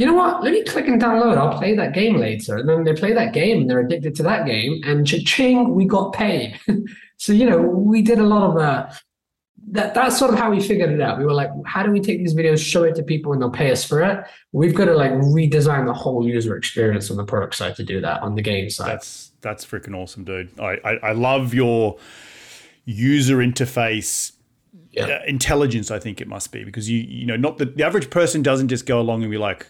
[0.00, 0.42] You know what?
[0.42, 1.36] Let me click and download.
[1.36, 2.56] I'll play that game later.
[2.56, 4.80] And then they play that game and they're addicted to that game.
[4.86, 6.58] And cha-ching, we got paid.
[7.18, 8.90] so, you know, we did a lot of uh,
[9.72, 9.92] that.
[9.92, 11.18] That's sort of how we figured it out.
[11.18, 13.50] We were like, how do we take these videos, show it to people, and they'll
[13.50, 14.24] pay us for it?
[14.52, 18.00] We've got to like redesign the whole user experience on the product side to do
[18.00, 18.88] that on the game side.
[18.88, 20.58] That's that's freaking awesome, dude.
[20.58, 21.98] I I, I love your
[22.86, 24.32] user interface
[24.92, 25.04] Yeah.
[25.04, 25.90] uh, intelligence.
[25.90, 28.68] I think it must be because you you know not the, the average person doesn't
[28.68, 29.66] just go along and be like.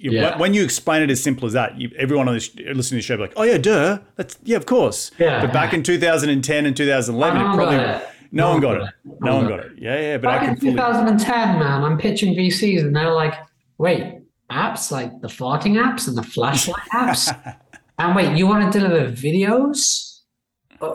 [0.00, 0.38] You, Yeah.
[0.38, 3.02] when- you explain it as simple as that, you, everyone on this listening to the
[3.02, 5.40] show be like, "Oh yeah, duh, that's yeah, of course." Yeah.
[5.44, 8.08] But back in 2010 and 2011, No it one probably got it.
[8.32, 8.90] no one got it.
[9.20, 9.72] No one got it.
[9.78, 10.16] Yeah, yeah.
[10.18, 10.72] But I Back in fully.
[10.72, 13.34] 2010, man, I'm pitching VCs and they're like,
[13.78, 17.34] wait, apps like the farting apps and the flashlight apps?
[17.98, 20.20] and wait, you want to deliver videos?
[20.80, 20.94] Uh,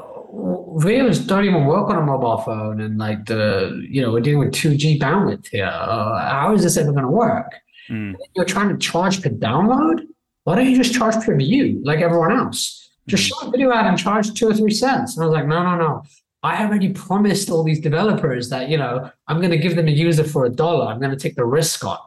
[0.77, 2.79] videos don't even work on a mobile phone.
[2.81, 5.65] And like the, you know, we're dealing with 2G bandwidth here.
[5.65, 7.51] Uh, how is this ever going to work?
[7.89, 8.15] Mm.
[8.35, 10.05] You're trying to charge per download?
[10.43, 12.89] Why don't you just charge per view like everyone else?
[13.07, 15.15] Just show a video ad and charge two or three cents.
[15.15, 16.03] And I was like, no, no, no.
[16.43, 19.91] I already promised all these developers that, you know, I'm going to give them a
[19.91, 20.87] user for a dollar.
[20.87, 21.99] I'm going to take the risk on.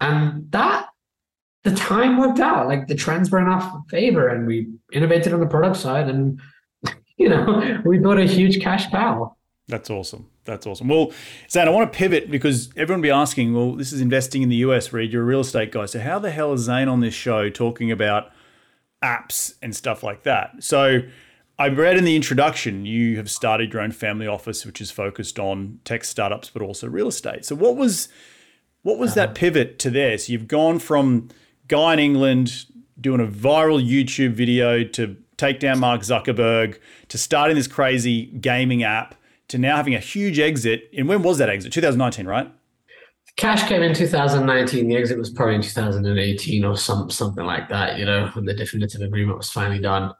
[0.00, 0.88] And that,
[1.64, 2.68] the time worked out.
[2.68, 6.40] Like the trends were in our favor and we innovated on the product side and,
[7.16, 9.33] you know, we built a huge cash cow.
[9.66, 10.28] That's awesome.
[10.44, 10.88] That's awesome.
[10.88, 11.12] Well,
[11.48, 14.50] Zain, I want to pivot because everyone will be asking, well, this is investing in
[14.50, 15.12] the US, Reed.
[15.12, 15.86] You're a real estate guy.
[15.86, 18.30] So how the hell is Zain on this show talking about
[19.02, 20.62] apps and stuff like that?
[20.62, 21.00] So
[21.58, 25.38] I read in the introduction you have started your own family office, which is focused
[25.38, 27.44] on tech startups, but also real estate.
[27.46, 28.08] So what was
[28.82, 29.34] what was that uh-huh.
[29.34, 30.18] pivot to there?
[30.18, 31.28] So you've gone from
[31.68, 32.66] guy in England
[33.00, 38.82] doing a viral YouTube video to take down Mark Zuckerberg to starting this crazy gaming
[38.82, 39.14] app
[39.54, 40.90] to now having a huge exit.
[40.96, 41.72] And when was that exit?
[41.72, 42.52] 2019, right?
[43.36, 44.88] Cash came in 2019.
[44.88, 47.96] The exit was probably in 2018 or some something like that.
[47.98, 50.12] You know, when the definitive agreement was finally done.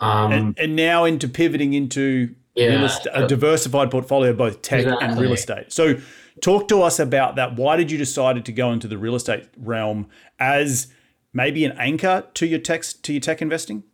[0.00, 4.80] Um, and, and, now into pivoting into yeah, estate, a diversified portfolio, of both tech
[4.80, 5.08] exactly.
[5.08, 5.72] and real estate.
[5.72, 5.96] So,
[6.42, 7.56] talk to us about that.
[7.56, 10.08] Why did you decide to go into the real estate realm
[10.40, 10.88] as
[11.32, 13.84] maybe an anchor to your tech to your tech investing?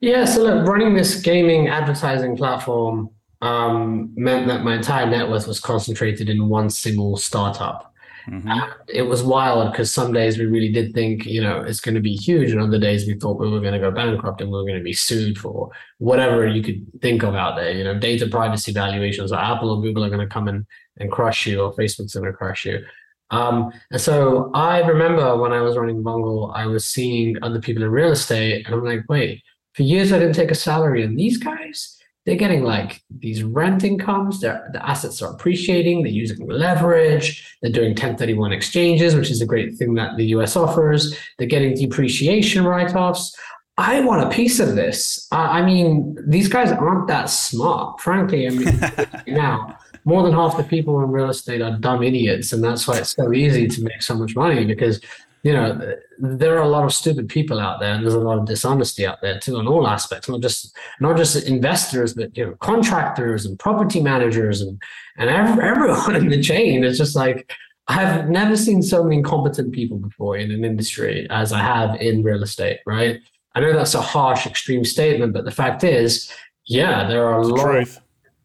[0.00, 5.46] Yeah, so look, running this gaming advertising platform um, meant that my entire net worth
[5.46, 7.86] was concentrated in one single startup.
[8.28, 8.50] Mm-hmm.
[8.88, 12.00] it was wild because some days we really did think, you know, it's going to
[12.00, 14.56] be huge, and other days we thought we were going to go bankrupt and we
[14.56, 17.72] were going to be sued for whatever you could think of out there.
[17.72, 20.66] You know, data privacy valuations, or Apple or Google are going to come in
[20.98, 22.84] and crush you, or Facebook's going to crush you.
[23.30, 27.82] Um, and so I remember when I was running Vungle, I was seeing other people
[27.82, 29.42] in real estate, and I'm like, wait,
[29.74, 31.96] for years I didn't take a salary, and these guys,
[32.26, 34.40] they're getting like these rent incomes.
[34.40, 36.02] Their the assets are appreciating.
[36.02, 37.56] They're using leverage.
[37.62, 41.16] They're doing 1031 exchanges, which is a great thing that the US offers.
[41.38, 43.34] They're getting depreciation write-offs.
[43.78, 45.26] I want a piece of this.
[45.32, 48.46] I mean, these guys aren't that smart, frankly.
[48.46, 48.80] I mean,
[49.26, 52.98] now more than half the people in real estate are dumb idiots, and that's why
[52.98, 55.00] it's so easy to make so much money because
[55.42, 58.38] you know there are a lot of stupid people out there and there's a lot
[58.38, 62.44] of dishonesty out there too in all aspects not just not just investors but you
[62.44, 64.80] know contractors and property managers and
[65.16, 67.52] and everyone in the chain it's just like
[67.88, 72.22] i've never seen so many incompetent people before in an industry as i have in
[72.22, 73.20] real estate right
[73.54, 76.30] i know that's a harsh extreme statement but the fact is
[76.66, 78.00] yeah there are a lot truth.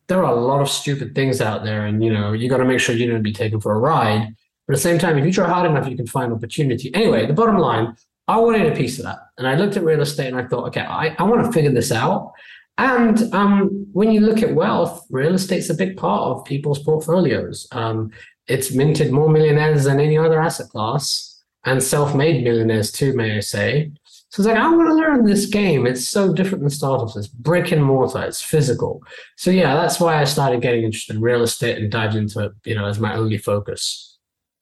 [0.08, 2.66] there are a lot of stupid things out there and you know you got to
[2.66, 4.34] make sure you don't be taken for a ride
[4.68, 6.94] but at the same time, if you try hard enough, you can find opportunity.
[6.94, 7.96] Anyway, the bottom line,
[8.28, 9.20] I wanted a piece of that.
[9.38, 11.72] And I looked at real estate and I thought, okay, I, I want to figure
[11.72, 12.34] this out.
[12.78, 17.68] And um, when you look at wealth, real estate's a big part of people's portfolios.
[17.72, 18.12] Um,
[18.48, 23.40] it's minted more millionaires than any other asset class and self-made millionaires too, may I
[23.40, 23.92] say.
[24.30, 25.88] So it's like, I want to learn this game.
[25.88, 27.16] It's so different than startups.
[27.16, 28.24] It's brick and mortar.
[28.24, 29.02] It's physical.
[29.38, 32.52] So yeah, that's why I started getting interested in real estate and dived into it,
[32.66, 34.15] you know, as my only focus.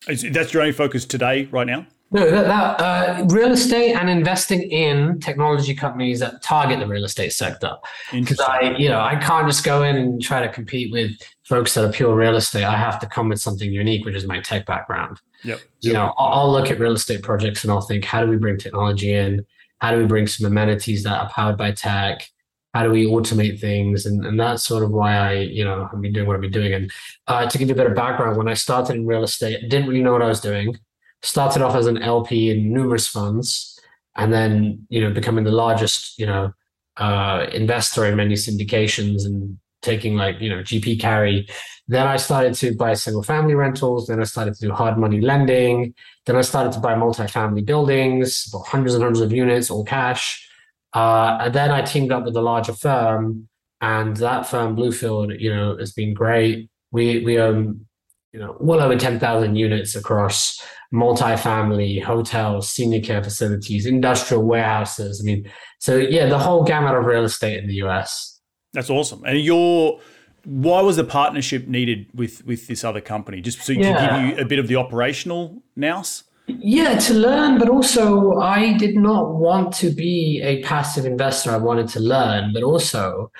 [0.07, 1.85] Is, that's your only focus today, right now?
[2.11, 7.05] No, that, that uh, real estate and investing in technology companies that target the real
[7.05, 7.71] estate sector.
[8.11, 11.11] Because I, you know, I can't just go in and try to compete with
[11.43, 12.65] folks that are pure real estate.
[12.65, 15.19] I have to come with something unique, which is my tech background.
[15.43, 15.59] Yep.
[15.81, 18.37] You know, I'll, I'll look at real estate projects and I'll think, how do we
[18.37, 19.43] bring technology in?
[19.79, 22.29] How do we bring some amenities that are powered by tech?
[22.73, 24.05] How do we automate things?
[24.05, 26.51] And, and that's sort of why i you know i've been doing what i've been
[26.51, 26.73] doing.
[26.73, 26.91] And
[27.27, 29.87] uh, to give you a bit of background when i started in real estate didn't
[29.87, 30.77] really know what i was doing.
[31.21, 33.79] Started off as an lp in numerous funds
[34.15, 36.51] and then you know becoming the largest you know
[36.97, 41.47] uh, investor in many syndications and taking like you know gp carry.
[41.87, 44.07] Then i started to buy single family rentals.
[44.07, 45.93] Then i started to do hard money lending.
[46.25, 50.49] Then i started to buy multi-family buildings hundreds and hundreds of units all cash
[50.93, 53.47] uh, and then I teamed up with a larger firm,
[53.81, 56.69] and that firm, Bluefield, you know, has been great.
[56.91, 57.85] We we own,
[58.31, 60.61] you know, well over ten thousand units across
[60.93, 65.19] multifamily, hotels, senior care facilities, industrial warehouses.
[65.21, 68.39] I mean, so yeah, the whole gamut of real estate in the US.
[68.73, 69.23] That's awesome.
[69.25, 69.99] And your
[70.45, 73.41] why was the partnership needed with with this other company?
[73.41, 73.93] Just so yeah.
[73.93, 76.23] to give you a bit of the operational nous?
[76.47, 81.51] Yeah, to learn, but also I did not want to be a passive investor.
[81.51, 83.31] I wanted to learn, but also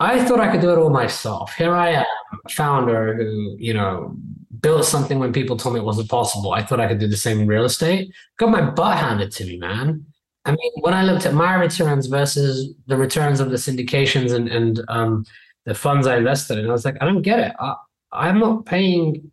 [0.00, 1.54] I thought I could do it all myself.
[1.54, 2.06] Here I am,
[2.44, 4.16] a founder who, you know,
[4.60, 6.52] built something when people told me it wasn't possible.
[6.52, 8.12] I thought I could do the same in real estate.
[8.38, 10.04] Got my butt handed to me, man.
[10.44, 14.48] I mean, when I looked at my returns versus the returns of the syndications and,
[14.48, 15.24] and um,
[15.66, 17.52] the funds I invested in, I was like, I don't get it.
[17.60, 17.74] I,
[18.12, 19.30] I'm not paying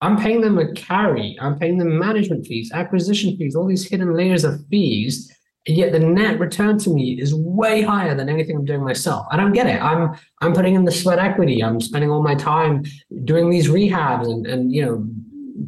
[0.00, 1.36] I'm paying them a carry.
[1.40, 5.32] I'm paying them management fees, acquisition fees, all these hidden layers of fees.
[5.66, 9.26] And yet the net return to me is way higher than anything I'm doing myself.
[9.30, 9.82] I don't get it.
[9.82, 11.62] I'm I'm putting in the sweat equity.
[11.62, 12.84] I'm spending all my time
[13.24, 15.06] doing these rehabs and, and you know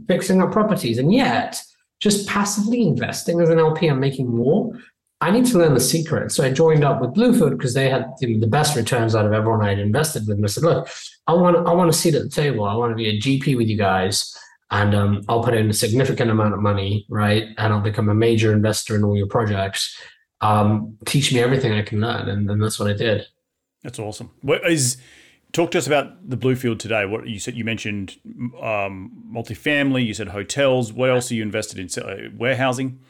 [0.06, 0.98] fixing up properties.
[0.98, 1.60] And yet
[2.00, 4.72] just passively investing as an LP, I'm making more.
[5.20, 6.30] I need to learn the secret.
[6.30, 9.64] So I joined up with Bluefield because they had the best returns out of everyone
[9.64, 10.36] I had invested with.
[10.36, 10.88] And I said, look,
[11.26, 12.64] I want I want to sit at the table.
[12.64, 14.36] I want to be a GP with you guys,
[14.70, 17.44] and um, I'll put in a significant amount of money, right?
[17.58, 19.96] And I'll become a major investor in all your projects.
[20.40, 23.26] Um, teach me everything I can learn, and, and that's what I did.
[23.82, 24.30] That's awesome.
[24.42, 24.98] What is
[25.52, 27.06] talk to us about the Bluefield today?
[27.06, 28.18] What you said you mentioned
[28.62, 30.06] um, multifamily.
[30.06, 30.92] You said hotels.
[30.92, 32.02] What else are you invested in?
[32.02, 33.00] Uh, warehousing.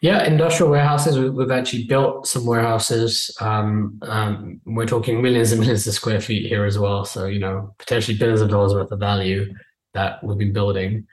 [0.00, 1.18] Yeah, industrial warehouses.
[1.18, 3.34] We've actually built some warehouses.
[3.40, 7.04] Um, um, we're talking millions and millions of square feet here as well.
[7.04, 9.52] So, you know, potentially billions of dollars worth of value
[9.94, 11.06] that we've been building.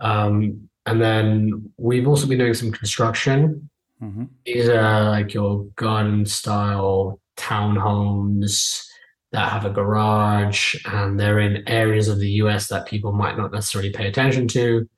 [0.00, 3.68] Um, and then we've also been doing some construction.
[4.02, 4.24] Mm-hmm.
[4.46, 8.86] These are like your garden style townhomes
[9.32, 13.52] that have a garage and they're in areas of the US that people might not
[13.52, 14.88] necessarily pay attention to.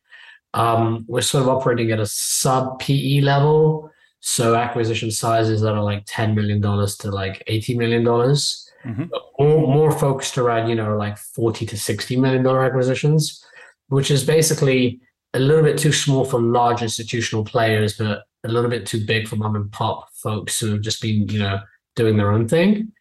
[0.55, 3.91] Um, we're sort of operating at a sub PE level.
[4.21, 8.05] So acquisition sizes that are like $10 million to like $80 million.
[8.05, 9.05] Mm-hmm.
[9.39, 13.45] More, more focused around, you know, like 40 to $60 million acquisitions,
[13.89, 15.01] which is basically
[15.35, 19.29] a little bit too small for large institutional players, but a little bit too big
[19.29, 21.61] for mom and pop folks who have just been, you know,
[21.97, 22.93] doing their own thing.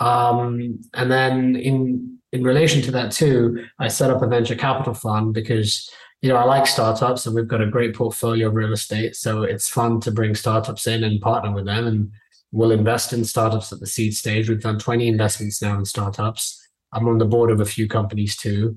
[0.00, 4.92] Um, and then in in relation to that too, I set up a venture capital
[4.92, 5.90] fund because
[6.22, 9.42] you know I like startups and we've got a great portfolio of real estate, so
[9.42, 11.86] it's fun to bring startups in and partner with them.
[11.86, 12.12] And
[12.52, 14.48] we'll invest in startups at the seed stage.
[14.48, 16.66] We've done 20 investments now in startups.
[16.92, 18.76] I'm on the board of a few companies too.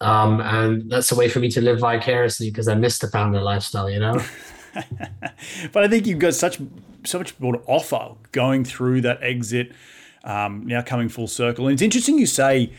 [0.00, 3.40] Um, and that's a way for me to live vicariously because I miss the founder
[3.40, 4.20] lifestyle, you know.
[5.72, 6.58] but I think you've got such
[7.04, 9.72] so much more to offer going through that exit,
[10.24, 11.66] um, now coming full circle.
[11.66, 12.72] And it's interesting you say,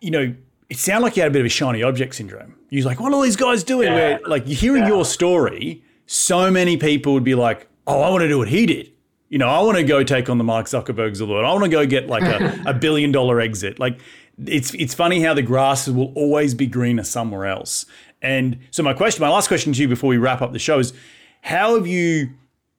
[0.00, 0.34] you know,
[0.68, 2.56] it sounded like you had a bit of a shiny object syndrome.
[2.70, 3.88] You're like, what are all these guys doing?
[3.88, 3.94] Yeah.
[3.94, 4.88] Where like hearing yeah.
[4.88, 8.66] your story, so many people would be like, oh, I want to do what he
[8.66, 8.92] did.
[9.28, 11.44] You know, I want to go take on the Mark Zuckerbergs of the world.
[11.44, 13.78] I want to go get like a, a billion dollar exit.
[13.78, 13.98] Like
[14.44, 17.86] it's it's funny how the grass will always be greener somewhere else.
[18.22, 20.78] And so my question, my last question to you before we wrap up the show
[20.78, 20.94] is,
[21.42, 22.30] how have you,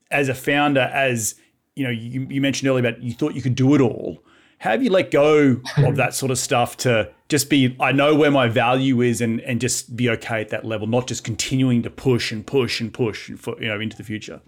[0.10, 1.36] as a founder, as
[1.76, 4.24] you know, you, you mentioned earlier about you thought you could do it all.
[4.58, 8.16] How have you let go of that sort of stuff to just be, I know
[8.16, 11.82] where my value is, and and just be okay at that level, not just continuing
[11.84, 14.42] to push and push and push for you know into the future.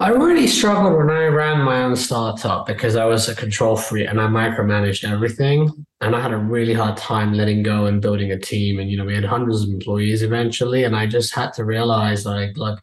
[0.00, 4.08] I really struggled when I ran my own startup because I was a control freak
[4.08, 5.84] and I micromanaged everything.
[6.00, 8.78] And I had a really hard time letting go and building a team.
[8.78, 10.84] And, you know, we had hundreds of employees eventually.
[10.84, 12.80] And I just had to realize like, look,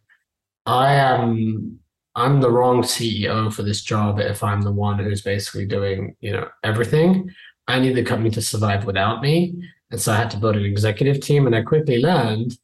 [0.66, 1.80] I am,
[2.16, 6.32] I'm the wrong CEO for this job if I'm the one who's basically doing, you
[6.32, 7.30] know, everything.
[7.68, 9.54] I need the company to survive without me.
[9.90, 11.46] And so I had to build an executive team.
[11.46, 12.56] And I quickly learned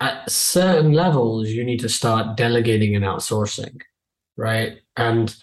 [0.00, 3.80] at certain levels, you need to start delegating and outsourcing,
[4.36, 4.78] right?
[4.96, 5.34] And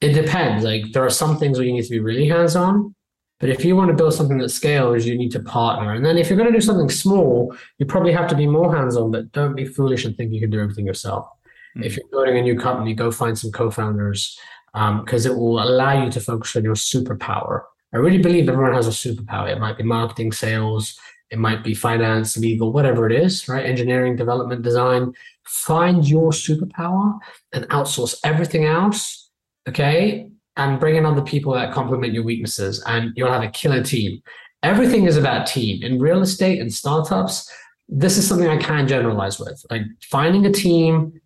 [0.00, 0.64] it depends.
[0.64, 2.94] Like there are some things where you need to be really hands on,
[3.38, 5.92] but if you want to build something that scales, you need to partner.
[5.92, 8.74] And then if you're going to do something small, you probably have to be more
[8.74, 11.26] hands on, but don't be foolish and think you can do everything yourself.
[11.76, 11.84] Mm-hmm.
[11.84, 14.38] If you're building a new company, go find some co founders
[14.72, 17.62] because um, it will allow you to focus on your superpower.
[17.94, 19.50] I really believe everyone has a superpower.
[19.50, 20.98] It might be marketing, sales,
[21.30, 23.64] it might be finance, legal, whatever it is, right?
[23.64, 25.12] Engineering, development, design.
[25.44, 27.18] Find your superpower
[27.52, 29.30] and outsource everything else,
[29.66, 30.28] okay?
[30.56, 34.22] And bring in other people that complement your weaknesses, and you'll have a killer team.
[34.62, 35.82] Everything is about team.
[35.82, 37.50] In real estate and startups,
[37.88, 39.64] this is something I can generalize with.
[39.70, 41.18] Like finding a team,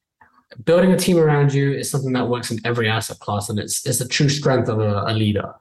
[0.64, 3.84] building a team around you is something that works in every asset class, and it's
[3.84, 5.52] it's the true strength of a, a leader.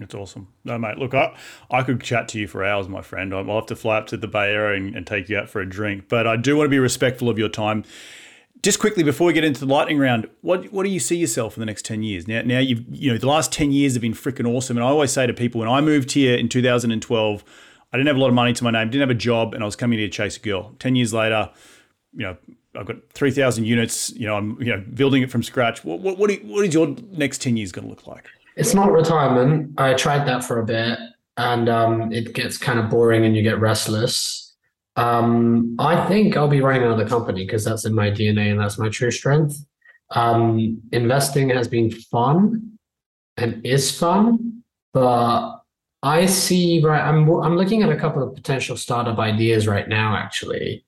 [0.00, 0.48] It's awesome.
[0.64, 1.36] No, mate, look, I,
[1.70, 3.34] I could chat to you for hours, my friend.
[3.34, 5.60] I'll have to fly up to the Bay Area and, and take you out for
[5.60, 6.08] a drink.
[6.08, 7.84] But I do want to be respectful of your time.
[8.62, 11.56] Just quickly before we get into the lightning round, what what do you see yourself
[11.56, 12.26] in the next ten years?
[12.26, 14.88] Now, now you've you know the last ten years have been freaking awesome, and I
[14.88, 17.44] always say to people when I moved here in 2012,
[17.92, 19.62] I didn't have a lot of money to my name, didn't have a job, and
[19.62, 20.74] I was coming here to chase a girl.
[20.80, 21.50] Ten years later,
[22.12, 22.36] you know,
[22.74, 24.10] I've got 3,000 units.
[24.10, 25.84] You know, I'm you know building it from scratch.
[25.84, 28.26] What what what, what is your next 10 years going to look like?
[28.58, 29.78] It's not retirement.
[29.78, 30.98] I tried that for a bit
[31.36, 34.56] and um, it gets kind of boring and you get restless.
[34.96, 38.76] Um, I think I'll be running another company because that's in my DNA and that's
[38.76, 39.64] my true strength.
[40.10, 42.78] Um, investing has been fun
[43.36, 45.60] and is fun, but
[46.02, 47.02] I see right.
[47.02, 50.84] I'm I'm looking at a couple of potential startup ideas right now, actually,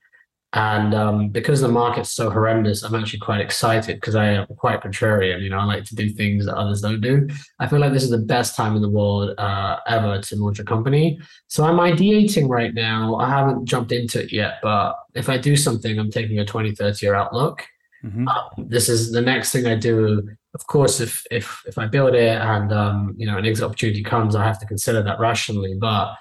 [0.53, 4.81] and um, because the market's so horrendous, I'm actually quite excited because I am quite
[4.81, 5.43] contrarian.
[5.43, 7.29] You know, I like to do things that others don't do.
[7.61, 10.59] I feel like this is the best time in the world uh, ever to launch
[10.59, 11.21] a company.
[11.47, 13.15] So I'm ideating right now.
[13.17, 16.75] I haven't jumped into it yet, but if I do something, I'm taking a 20,
[16.75, 17.65] 30 year outlook.
[18.05, 18.27] Mm-hmm.
[18.27, 20.29] Um, this is the next thing I do.
[20.55, 24.03] Of course, if if if I build it and um, you know an exit opportunity
[24.03, 25.77] comes, I have to consider that rationally.
[25.79, 26.15] But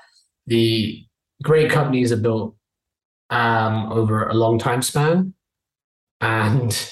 [0.46, 1.04] the
[1.42, 2.56] great companies are built
[3.30, 5.34] um, over a long time span.
[6.22, 6.92] And,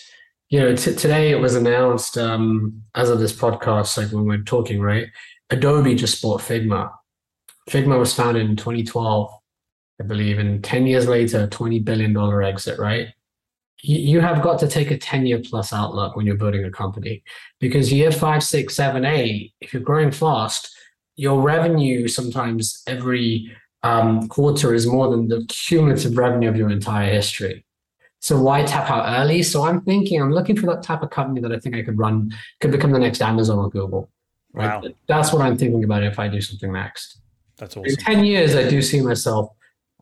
[0.49, 4.43] you know, t- today it was announced um, as of this podcast, like when we're
[4.43, 5.07] talking, right?
[5.49, 6.91] Adobe just bought Figma.
[7.69, 9.29] Figma was founded in 2012,
[9.99, 13.09] I believe, and 10 years later, $20 billion exit, right?
[13.83, 17.23] you have got to take a 10 year plus outlook when you're building a company
[17.59, 20.75] because year five, six, seven, eight, if you're growing fast,
[21.15, 23.51] your revenue sometimes every
[23.87, 27.65] um, quarter is more than the cumulative revenue of your entire history.
[28.19, 29.43] So why tap out early?
[29.43, 31.97] So I'm thinking, I'm looking for that type of company that I think I could
[31.97, 34.09] run, could become the next Amazon or Google.
[34.53, 34.83] Right?
[34.83, 34.89] Wow.
[35.07, 37.19] That's what I'm thinking about if I do something next.
[37.57, 37.89] That's awesome.
[37.89, 39.51] In 10 years, I do see myself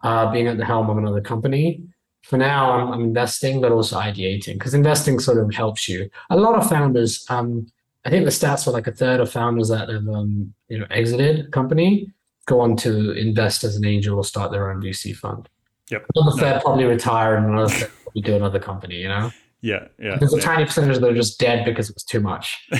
[0.01, 1.83] uh, being at the helm of another company.
[2.23, 6.09] For now, I'm, I'm investing, but also ideating because investing sort of helps you.
[6.29, 7.67] A lot of founders, um,
[8.05, 10.88] I think the stats were like a third of founders that have um, you know
[10.89, 12.11] exited company
[12.45, 15.49] go on to invest as an angel or start their own VC fund.
[15.91, 16.05] Yep.
[16.15, 19.31] Another third probably retire and another third probably do another company, you know?
[19.61, 20.17] Yeah, yeah.
[20.17, 20.43] There's a yeah.
[20.43, 22.67] tiny percentage that are just dead because it was too much.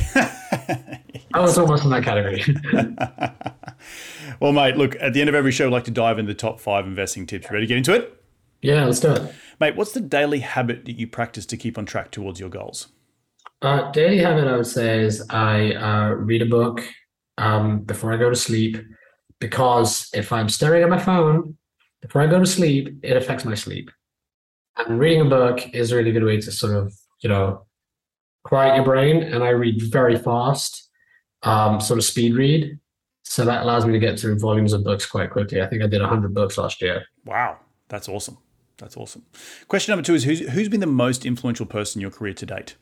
[1.34, 2.44] I was almost in that category.
[4.40, 6.38] well, mate, look, at the end of every show, I'd like to dive into the
[6.38, 7.50] top five investing tips.
[7.50, 8.22] ready to get into it?
[8.62, 9.34] Yeah, let's do it.
[9.60, 12.90] Mate, what's the daily habit that you practice to keep on track towards your goals?
[13.62, 16.84] Uh, daily habit, I would say, is I uh, read a book
[17.38, 18.78] um, before I go to sleep
[19.40, 21.58] because if I'm staring at my phone
[22.02, 23.90] before I go to sleep, it affects my sleep.
[24.78, 27.66] And reading a book is a really good way to sort of, you know,
[28.44, 29.24] quiet your brain.
[29.24, 30.90] And I read very fast,
[31.44, 32.80] um, sort of speed read.
[33.24, 35.62] So that allows me to get through volumes of books quite quickly.
[35.62, 37.06] I think I did 100 books last year.
[37.26, 37.58] Wow.
[37.88, 38.38] That's awesome.
[38.78, 39.26] That's awesome.
[39.68, 42.46] Question number two is who's, who's been the most influential person in your career to
[42.46, 42.76] date?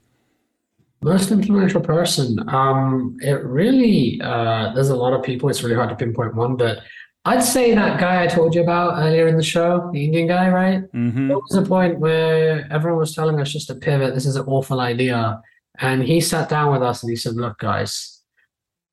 [1.03, 2.37] Most influential person.
[2.49, 5.49] Um, it really, uh, there's a lot of people.
[5.49, 6.79] It's really hard to pinpoint one, but
[7.25, 10.49] I'd say that guy I told you about earlier in the show, the Indian guy,
[10.49, 10.81] right?
[10.91, 11.29] Mm-hmm.
[11.29, 14.13] There was a point where everyone was telling us just to pivot.
[14.13, 15.41] This is an awful idea.
[15.79, 18.21] And he sat down with us and he said, Look, guys,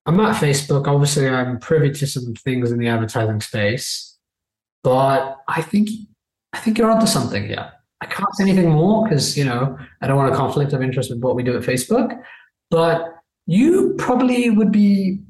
[0.06, 0.86] I'm at Facebook.
[0.86, 4.16] Obviously, I'm privy to some things in the advertising space,
[4.82, 5.90] but I think
[6.52, 7.72] I think you're onto something here.
[8.00, 11.10] I can't say anything more because you know I don't want a conflict of interest
[11.10, 12.22] with what we do at Facebook.
[12.70, 13.14] But
[13.46, 15.20] you probably would be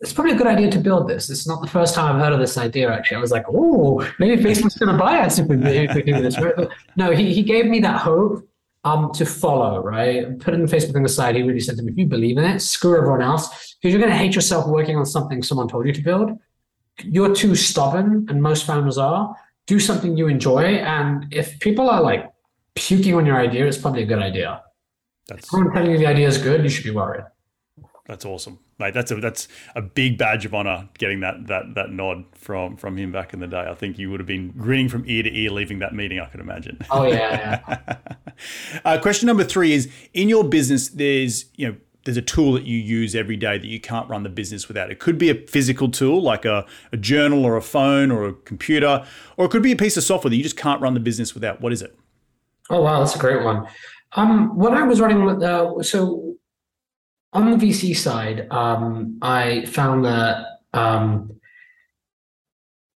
[0.00, 1.28] it's probably a good idea to build this.
[1.28, 3.18] Is not the first time I've heard of this idea, actually.
[3.18, 6.22] I was like, oh, maybe Facebook's going to buy us if we, if we do
[6.22, 6.40] this.
[6.40, 6.54] right
[6.96, 8.48] no, he, he gave me that hope
[8.84, 10.38] um, to follow, right?
[10.38, 12.60] Putting Facebook on the side, he really said to me, if you believe in it,
[12.60, 15.92] screw everyone else, because you're going to hate yourself working on something someone told you
[15.92, 16.30] to build.
[17.04, 19.36] You're too stubborn, and most founders are.
[19.70, 20.64] Do something you enjoy.
[20.64, 22.28] And if people are like
[22.74, 24.64] puking on your idea, it's probably a good idea.
[25.28, 25.44] That's...
[25.44, 27.22] If someone telling you the idea is good, you should be worried.
[28.08, 28.94] That's awesome, mate.
[28.94, 29.46] That's a that's
[29.76, 33.38] a big badge of honor getting that that that nod from from him back in
[33.38, 33.60] the day.
[33.60, 36.18] I think you would have been grinning from ear to ear leaving that meeting.
[36.18, 36.78] I could imagine.
[36.90, 37.60] Oh yeah.
[37.68, 37.96] yeah.
[38.84, 41.76] uh, question number three is: in your business, there's you know
[42.10, 44.90] there's a tool that you use every day that you can't run the business without.
[44.90, 48.32] It could be a physical tool like a, a journal or a phone or a
[48.32, 49.06] computer,
[49.36, 51.34] or it could be a piece of software that you just can't run the business
[51.34, 51.60] without.
[51.60, 51.96] What is it?
[52.68, 53.64] Oh wow, that's a great one.
[54.14, 56.34] Um, when I was running, uh, so
[57.32, 61.40] on the VC side, um, I found that um,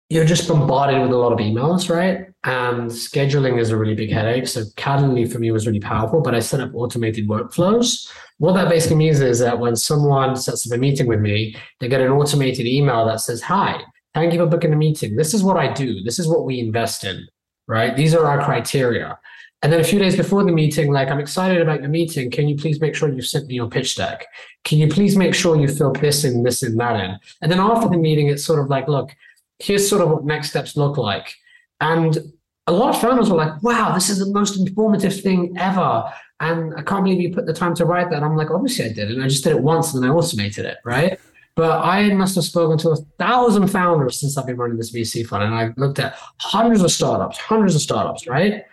[0.08, 2.29] you're just bombarded with a lot of emails, right?
[2.44, 4.48] And scheduling is a really big headache.
[4.48, 8.10] So Calendly for me was really powerful, but I set up automated workflows.
[8.38, 11.88] What that basically means is that when someone sets up a meeting with me, they
[11.88, 13.82] get an automated email that says, Hi,
[14.14, 15.16] thank you for booking a meeting.
[15.16, 16.02] This is what I do.
[16.02, 17.26] This is what we invest in,
[17.66, 17.94] right?
[17.94, 19.18] These are our criteria.
[19.62, 22.30] And then a few days before the meeting, like, I'm excited about your meeting.
[22.30, 24.24] Can you please make sure you sent me your pitch deck?
[24.64, 27.18] Can you please make sure you fill this in, this in, that in?
[27.42, 29.14] And then after the meeting, it's sort of like, look,
[29.58, 31.34] here's sort of what next steps look like.
[31.80, 32.18] And
[32.66, 36.04] a lot of founders were like, wow, this is the most informative thing ever.
[36.40, 38.16] And I can't believe you put the time to write that.
[38.16, 39.10] And I'm like, obviously I did.
[39.10, 41.18] And I just did it once and then I automated it, right?
[41.56, 45.26] But I must have spoken to a thousand founders since I've been running this VC
[45.26, 45.44] fund.
[45.44, 48.64] And I've looked at hundreds of startups, hundreds of startups, right?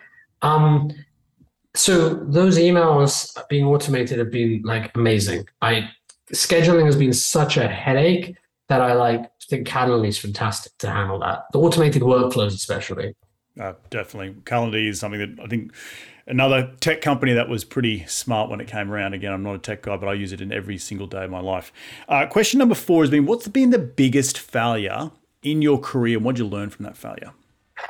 [0.42, 0.90] Um,
[1.74, 5.46] so those emails being automated have been like amazing.
[5.60, 5.90] I
[6.32, 8.36] scheduling has been such a headache
[8.68, 11.44] that I like think Calendly is fantastic to handle that.
[11.52, 13.14] The automated workflows, especially.
[13.58, 15.72] Uh, definitely, Calendly is something that I think
[16.26, 19.14] another tech company that was pretty smart when it came around.
[19.14, 21.30] Again, I'm not a tech guy, but I use it in every single day of
[21.30, 21.72] my life.
[22.08, 25.10] Uh, question number four has been: What's been the biggest failure
[25.42, 27.32] in your career, and what did you learn from that failure?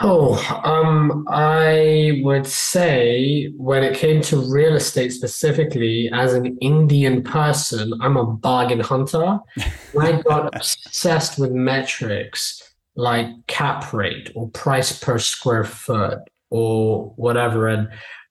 [0.00, 7.22] Oh, um, I would say when it came to real estate specifically, as an Indian
[7.22, 9.38] person, I'm a bargain hunter.
[10.00, 12.62] I got obsessed with metrics
[12.94, 16.18] like cap rate or price per square foot
[16.50, 17.68] or whatever.
[17.68, 17.88] And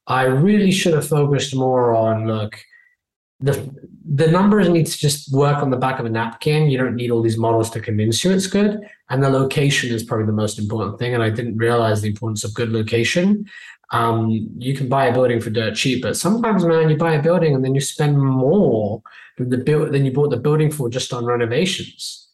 [0.08, 2.60] I really should have focused more on look,
[3.40, 3.70] the
[4.10, 6.70] the numbers need to just work on the back of a napkin.
[6.72, 8.80] You don't need all these models to convince you it's good.
[9.10, 11.14] And the location is probably the most important thing.
[11.14, 13.46] And I didn't realize the importance of good location.
[13.92, 17.22] Um, you can buy a building for dirt cheap, but sometimes, man, you buy a
[17.22, 19.02] building and then you spend more
[19.38, 22.30] than the build than you bought the building for just on renovations.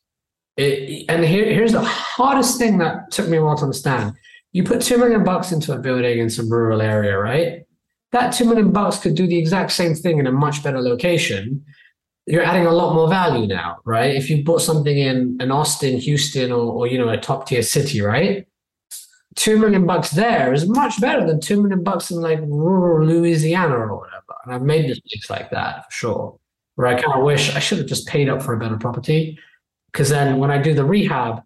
[0.57, 4.13] It, and here, here's the hardest thing that took me a while to understand.
[4.51, 7.65] You put two million bucks into a building in some rural area, right?
[8.13, 11.65] That two million bucks could do the exact same thing in a much better location.
[12.25, 14.15] You're adding a lot more value now, right?
[14.15, 17.61] If you bought something in an Austin, Houston, or, or you know a top tier
[17.61, 18.47] city, right?
[19.35, 23.75] Two million bucks there is much better than two million bucks in like rural Louisiana
[23.75, 24.35] or whatever.
[24.45, 26.39] And I've made mistakes like that for sure,
[26.75, 29.37] where I kind of wish I should have just paid up for a better property,
[29.91, 31.41] because then when I do the rehab,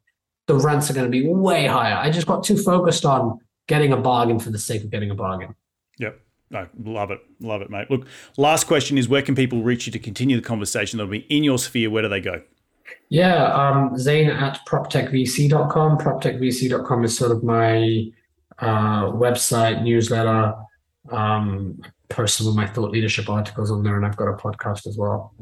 [0.47, 1.95] the rents are going to be way higher.
[1.95, 5.15] I just got too focused on getting a bargain for the sake of getting a
[5.15, 5.55] bargain.
[5.97, 6.21] Yep.
[6.53, 7.19] I love it.
[7.39, 7.89] Love it, mate.
[7.91, 11.25] Look, last question is where can people reach you to continue the conversation that'll be
[11.29, 11.89] in your sphere?
[11.89, 12.41] Where do they go?
[13.09, 15.97] Yeah, um, Zain at proptechvc.com.
[15.97, 18.05] Proptechvc.com is sort of my
[18.59, 20.53] uh, website, newsletter.
[21.11, 24.87] Um, post some of my thought leadership articles on there, and I've got a podcast
[24.87, 25.33] as well.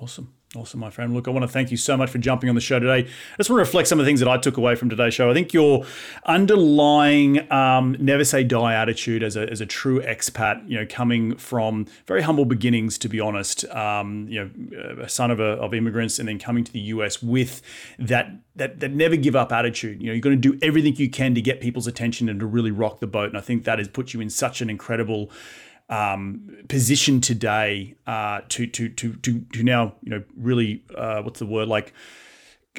[0.00, 0.32] Awesome.
[0.56, 1.12] Awesome, my friend.
[1.12, 2.98] Look, I want to thank you so much for jumping on the show today.
[2.98, 5.12] I just want to reflect some of the things that I took away from today's
[5.12, 5.28] show.
[5.28, 5.84] I think your
[6.26, 11.36] underlying um, never say die attitude as a, as a true expat, you know, coming
[11.36, 15.74] from very humble beginnings, to be honest, um, you know, a son of, a, of
[15.74, 17.60] immigrants and then coming to the US with
[17.98, 20.00] that, that, that never give up attitude.
[20.00, 22.46] You know, you're going to do everything you can to get people's attention and to
[22.46, 23.28] really rock the boat.
[23.28, 25.32] And I think that has put you in such an incredible
[25.88, 31.40] um, position today uh, to, to to to to now you know really uh, what's
[31.40, 31.68] the word?
[31.68, 31.92] Like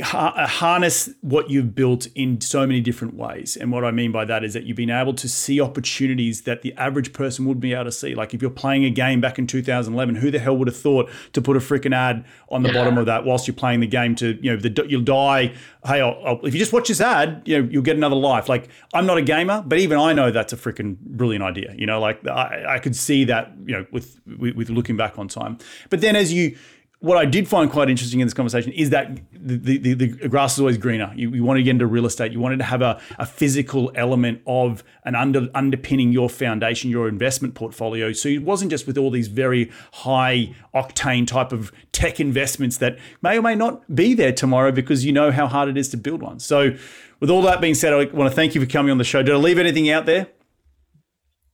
[0.02, 3.56] harness what you've built in so many different ways.
[3.56, 6.64] And what I mean by that is that you've been able to see opportunities that
[6.64, 8.14] the average person would be able to see.
[8.14, 11.10] Like if you're playing a game back in 2011, who the hell would have thought
[11.32, 12.76] to put a freaking ad on the yeah.
[12.76, 15.54] bottom of that whilst you're playing the game to, you know, the, you'll die.
[15.86, 18.50] Hey, I'll, I'll, if you just watch this ad, you know, you'll get another life.
[18.50, 21.74] Like I'm not a gamer, but even I know that's a freaking brilliant idea.
[21.74, 25.18] You know, like I, I could see that, you know, with, with, with looking back
[25.18, 25.58] on time.
[25.89, 26.58] But then as you,
[27.00, 30.54] what I did find quite interesting in this conversation is that the, the, the grass
[30.54, 31.14] is always greener.
[31.16, 32.32] You, you want to get into real estate.
[32.32, 37.08] You wanted to have a, a physical element of an under, underpinning your foundation, your
[37.08, 38.12] investment portfolio.
[38.14, 42.98] So it wasn't just with all these very high octane type of tech investments that
[43.22, 45.98] may or may not be there tomorrow because you know how hard it is to
[45.98, 46.39] build one.
[46.39, 46.76] So
[47.20, 49.22] with all that being said, I want to thank you for coming on the show.
[49.22, 50.28] Did I leave anything out there?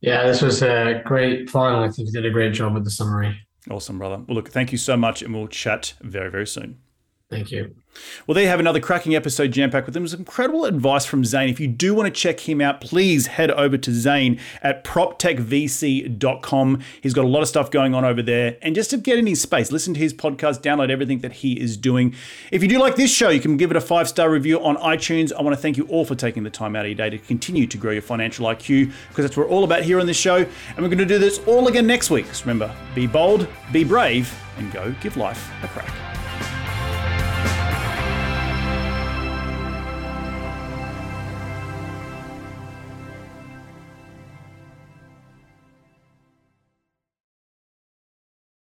[0.01, 1.83] Yeah, this was a great final.
[1.83, 3.39] I think you did a great job with the summary.
[3.69, 4.23] Awesome, brother.
[4.27, 6.79] Well, look, thank you so much, and we'll chat very, very soon.
[7.31, 7.73] Thank you.
[8.27, 10.05] Well, there you have another cracking episode jam packed with him.
[10.05, 11.47] Some incredible advice from Zain.
[11.49, 16.81] If you do want to check him out, please head over to Zain at proptechvc.com.
[17.01, 18.57] He's got a lot of stuff going on over there.
[18.61, 21.57] And just to get in his space, listen to his podcast, download everything that he
[21.59, 22.13] is doing.
[22.51, 24.75] If you do like this show, you can give it a five star review on
[24.77, 25.31] iTunes.
[25.31, 27.17] I want to thank you all for taking the time out of your day to
[27.17, 30.17] continue to grow your financial IQ because that's what we're all about here on this
[30.17, 30.35] show.
[30.35, 32.25] And we're going to do this all again next week.
[32.33, 36.10] So remember, be bold, be brave, and go give life a crack.